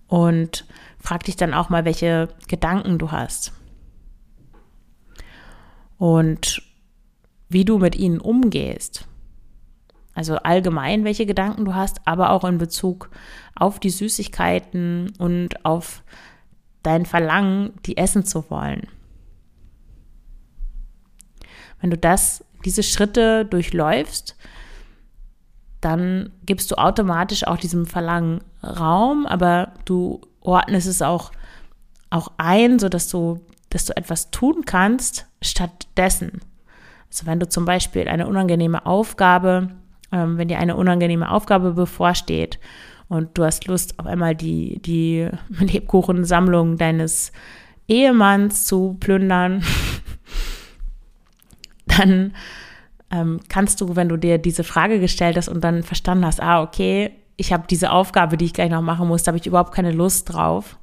Und 0.08 0.66
frag 0.98 1.24
dich 1.24 1.36
dann 1.36 1.54
auch 1.54 1.68
mal, 1.68 1.84
welche 1.84 2.28
Gedanken 2.48 2.98
du 2.98 3.10
hast. 3.10 3.52
Und 5.98 6.62
wie 7.48 7.64
du 7.64 7.78
mit 7.78 7.96
ihnen 7.96 8.20
umgehst. 8.20 9.06
Also 10.14 10.36
allgemein, 10.36 11.04
welche 11.04 11.26
Gedanken 11.26 11.64
du 11.64 11.74
hast, 11.74 12.00
aber 12.06 12.30
auch 12.30 12.44
in 12.44 12.58
Bezug 12.58 13.10
auf 13.54 13.78
die 13.78 13.90
Süßigkeiten 13.90 15.12
und 15.18 15.64
auf 15.64 16.02
dein 16.82 17.04
Verlangen, 17.04 17.72
die 17.84 17.96
essen 17.96 18.24
zu 18.24 18.48
wollen. 18.50 18.86
Wenn 21.80 21.90
du 21.90 21.98
das, 21.98 22.44
diese 22.64 22.82
Schritte 22.82 23.44
durchläufst, 23.44 24.36
dann 25.80 26.30
gibst 26.44 26.70
du 26.70 26.76
automatisch 26.76 27.46
auch 27.46 27.58
diesem 27.58 27.86
Verlangen 27.86 28.40
Raum, 28.62 29.26
aber 29.26 29.72
du 29.84 30.20
ordnest 30.40 30.88
es 30.88 31.02
auch, 31.02 31.32
auch 32.10 32.32
ein, 32.38 32.78
sodass 32.78 33.08
du, 33.08 33.40
dass 33.70 33.84
du 33.84 33.96
etwas 33.96 34.30
tun 34.30 34.64
kannst 34.64 35.26
stattdessen. 35.42 36.40
Also 37.08 37.26
wenn 37.26 37.40
du 37.40 37.48
zum 37.48 37.64
Beispiel 37.64 38.08
eine 38.08 38.26
unangenehme 38.26 38.84
Aufgabe, 38.86 39.68
ähm, 40.12 40.38
wenn 40.38 40.48
dir 40.48 40.58
eine 40.58 40.76
unangenehme 40.76 41.30
Aufgabe 41.30 41.72
bevorsteht 41.72 42.58
und 43.08 43.36
du 43.38 43.44
hast 43.44 43.66
Lust, 43.66 43.98
auf 43.98 44.06
einmal 44.06 44.34
die, 44.34 44.80
die 44.82 45.28
Lebkuchensammlung 45.48 46.78
deines 46.78 47.32
Ehemanns 47.86 48.66
zu 48.66 48.96
plündern, 48.98 49.62
dann 51.98 52.34
ähm, 53.10 53.40
kannst 53.48 53.80
du, 53.80 53.96
wenn 53.96 54.08
du 54.08 54.16
dir 54.16 54.38
diese 54.38 54.64
Frage 54.64 55.00
gestellt 55.00 55.36
hast 55.36 55.48
und 55.48 55.62
dann 55.62 55.82
verstanden 55.82 56.26
hast, 56.26 56.42
ah, 56.42 56.62
okay, 56.62 57.12
ich 57.36 57.52
habe 57.52 57.64
diese 57.68 57.90
Aufgabe, 57.90 58.36
die 58.36 58.46
ich 58.46 58.54
gleich 58.54 58.70
noch 58.70 58.82
machen 58.82 59.08
muss, 59.08 59.22
da 59.22 59.30
habe 59.30 59.38
ich 59.38 59.46
überhaupt 59.46 59.74
keine 59.74 59.92
Lust 59.92 60.32
drauf. 60.32 60.78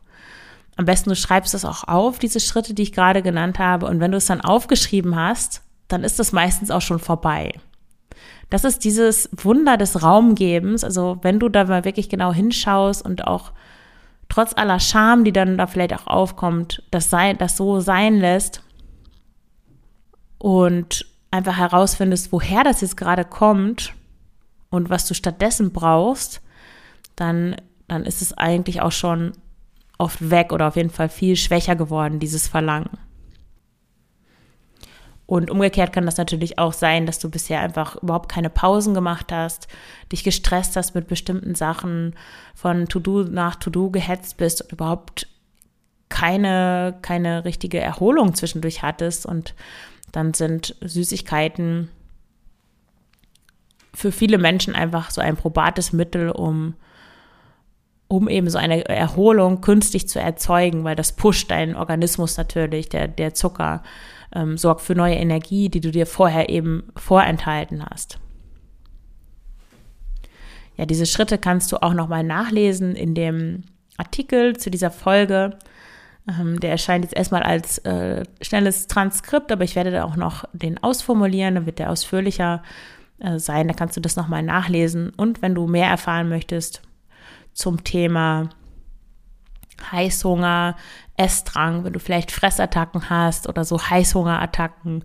Am 0.76 0.86
besten 0.86 1.10
du 1.10 1.16
schreibst 1.16 1.54
das 1.54 1.66
auch 1.66 1.88
auf, 1.88 2.20
diese 2.20 2.40
Schritte, 2.40 2.74
die 2.74 2.84
ich 2.84 2.94
gerade 2.94 3.22
genannt 3.22 3.60
habe. 3.60 3.86
Und 3.86 4.00
wenn 4.00 4.12
du 4.12 4.18
es 4.18 4.26
dann 4.26 4.42
aufgeschrieben 4.42 5.16
hast, 5.16 5.62
dann 5.88 6.04
ist 6.04 6.20
das 6.20 6.32
meistens 6.32 6.72
auch 6.72 6.82
schon 6.82 7.00
vorbei. 7.00 7.52
Das 8.50 8.64
ist 8.64 8.84
dieses 8.84 9.30
Wunder 9.36 9.78
des 9.78 10.02
Raumgebens. 10.02 10.84
Also 10.84 11.18
wenn 11.22 11.40
du 11.40 11.50
da 11.50 11.66
mal 11.66 11.86
wirklich 11.86 12.10
genau 12.10 12.34
hinschaust 12.34 13.04
und 13.04 13.28
auch 13.28 13.52
trotz 14.30 14.54
aller 14.56 14.80
Scham, 14.80 15.24
die 15.24 15.34
dann 15.34 15.58
da 15.58 15.68
vielleicht 15.68 15.94
auch 15.94 16.08
aufkommt, 16.08 16.84
das, 16.92 17.10
sei, 17.10 17.34
das 17.34 17.58
so 17.58 17.80
sein 17.80 18.20
lässt 18.20 18.64
und 20.44 21.06
einfach 21.32 21.56
herausfindest, 21.56 22.34
woher 22.34 22.66
das 22.66 22.82
jetzt 22.82 22.98
gerade 22.98 23.24
kommt 23.24 23.94
und 24.70 24.90
was 24.90 25.08
du 25.08 25.14
stattdessen 25.14 25.72
brauchst, 25.72 26.42
dann, 27.16 27.56
dann 27.88 28.04
ist 28.04 28.22
es 28.22 28.38
eigentlich 28.38 28.82
auch 28.82 28.92
schon 28.92 29.32
oft 29.98 30.30
weg 30.30 30.52
oder 30.52 30.68
auf 30.68 30.76
jeden 30.76 30.90
Fall 30.90 31.08
viel 31.08 31.38
schwächer 31.38 31.78
geworden, 31.78 32.20
dieses 32.20 32.50
Verlangen. 32.50 32.90
Und 35.28 35.50
umgekehrt 35.50 35.94
kann 35.94 36.06
das 36.06 36.18
natürlich 36.18 36.60
auch 36.60 36.74
sein, 36.74 37.06
dass 37.06 37.20
du 37.20 37.30
bisher 37.30 37.62
einfach 37.62 37.96
überhaupt 38.04 38.30
keine 38.30 38.50
Pausen 38.50 38.94
gemacht 38.94 39.32
hast, 39.32 39.70
dich 40.12 40.26
gestresst 40.26 40.76
hast 40.76 40.94
mit 40.94 41.08
bestimmten 41.08 41.56
Sachen, 41.56 42.16
von 42.54 42.90
To-Do 42.90 43.24
nach 43.24 43.56
To-Do 43.56 43.92
gehetzt 43.92 44.36
bist 44.36 44.62
und 44.62 44.74
überhaupt 44.74 45.30
keine, 46.10 46.98
keine 47.02 47.46
richtige 47.46 47.80
Erholung 47.80 48.36
zwischendurch 48.36 48.82
hattest. 48.82 49.26
Und 49.26 49.56
dann 50.14 50.34
sind 50.34 50.76
Süßigkeiten 50.80 51.90
für 53.94 54.12
viele 54.12 54.38
Menschen 54.38 54.76
einfach 54.76 55.12
so 55.12 55.20
ein 55.22 55.36
probates 55.36 55.92
Mittel, 55.92 56.30
um, 56.30 56.76
um 58.08 58.30
eben 58.30 58.50
so 58.50 58.58
eine 58.58 58.86
Erholung 58.86 59.62
künstlich 59.62 60.08
zu 60.08 60.20
erzeugen, 60.20 60.84
weil 60.84 60.96
das 60.96 61.12
pusht 61.16 61.52
deinen 61.52 61.76
Organismus 61.76 62.38
natürlich, 62.38 62.90
der, 62.90 63.08
der 63.08 63.34
Zucker 63.34 63.84
ähm, 64.34 64.58
sorgt 64.58 64.82
für 64.82 64.96
neue 64.96 65.16
Energie, 65.16 65.70
die 65.70 65.82
du 65.82 65.92
dir 65.92 66.06
vorher 66.06 66.50
eben 66.50 66.92
vorenthalten 66.96 67.86
hast. 67.86 68.20
Ja, 70.78 70.86
diese 70.86 71.06
Schritte 71.06 71.38
kannst 71.38 71.72
du 71.72 71.82
auch 71.82 71.94
nochmal 71.94 72.24
nachlesen 72.24 72.96
in 72.96 73.16
dem 73.16 73.64
Artikel 73.98 74.58
zu 74.58 74.70
dieser 74.70 74.92
Folge. 74.92 75.58
Ähm, 76.28 76.60
der 76.60 76.72
erscheint 76.72 77.04
jetzt 77.04 77.16
erstmal 77.16 77.44
als 77.44 77.80
äh, 77.80 78.24
schnelles 78.42 78.88
Transkript, 78.88 79.52
aber 79.52 79.64
ich 79.64 79.76
werde 79.76 79.92
da 79.92 80.04
auch 80.06 80.16
noch 80.16 80.46
den 80.54 80.82
ausformulieren, 80.82 81.56
dann 81.56 81.66
wird 81.66 81.80
der 81.80 81.90
ausführlicher 81.90 82.64
äh, 83.20 83.40
sein. 83.40 83.68
Da 83.68 83.74
kannst 83.74 83.98
du 83.98 84.02
das 84.02 84.16
nochmal 84.16 84.44
nachlesen. 84.44 85.12
Und 85.18 85.42
wenn 85.42 85.56
du 85.56 85.68
mehr 85.68 85.88
erfahren 85.88 86.30
möchtest 86.30 86.82
zum 87.54 87.84
Thema 87.84 88.50
Heißhunger, 89.92 90.76
Essdrang, 91.18 91.84
wenn 91.84 91.94
du 91.94 92.00
vielleicht 92.00 92.32
Fressattacken 92.32 93.10
hast 93.10 93.48
oder 93.48 93.66
so 93.66 93.80
Heißhungerattacken, 93.80 95.04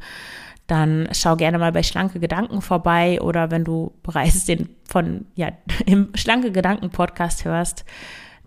dann 0.67 1.09
schau 1.13 1.35
gerne 1.35 1.59
mal 1.59 1.73
bei 1.73 1.83
Schlanke 1.83 2.21
Gedanken 2.21 2.61
vorbei 2.61 3.21
oder 3.21 3.51
wenn 3.51 3.65
du 3.65 3.95
bereits 4.03 4.45
den 4.45 4.69
von, 4.85 5.27
ja, 5.35 5.49
im 5.87 6.11
Schlanke 6.15 6.53
Gedanken 6.53 6.91
Podcast 6.91 7.45
hörst, 7.45 7.85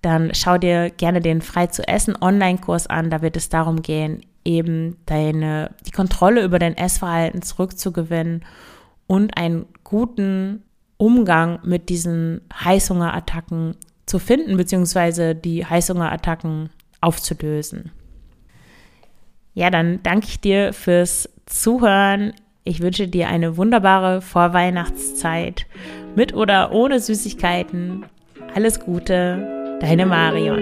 dann 0.01 0.33
schau 0.33 0.57
dir 0.57 0.89
gerne 0.89 1.21
den 1.21 1.41
Frei 1.41 1.67
zu 1.67 1.87
essen 1.87 2.15
Online-Kurs 2.19 2.87
an. 2.87 3.09
Da 3.09 3.21
wird 3.21 3.37
es 3.37 3.49
darum 3.49 3.81
gehen, 3.81 4.21
eben 4.43 4.97
deine, 5.05 5.71
die 5.85 5.91
Kontrolle 5.91 6.43
über 6.43 6.59
dein 6.59 6.75
Essverhalten 6.75 7.41
zurückzugewinnen 7.41 8.43
und 9.07 9.37
einen 9.37 9.65
guten 9.83 10.63
Umgang 10.97 11.59
mit 11.63 11.89
diesen 11.89 12.41
Heißhungerattacken 12.63 13.75
zu 14.05 14.19
finden, 14.19 14.57
beziehungsweise 14.57 15.35
die 15.35 15.65
Heißhungerattacken 15.65 16.69
aufzulösen. 16.99 17.91
Ja, 19.53 19.69
dann 19.69 20.01
danke 20.03 20.27
ich 20.27 20.39
dir 20.39 20.73
fürs 20.73 21.29
Zuhören. 21.45 22.33
Ich 22.63 22.81
wünsche 22.81 23.07
dir 23.07 23.27
eine 23.27 23.57
wunderbare 23.57 24.21
Vorweihnachtszeit 24.21 25.65
mit 26.15 26.33
oder 26.33 26.71
ohne 26.71 26.99
Süßigkeiten. 26.99 28.05
Alles 28.53 28.79
Gute, 28.79 29.60
deine 29.81 30.05
Marion. 30.05 30.61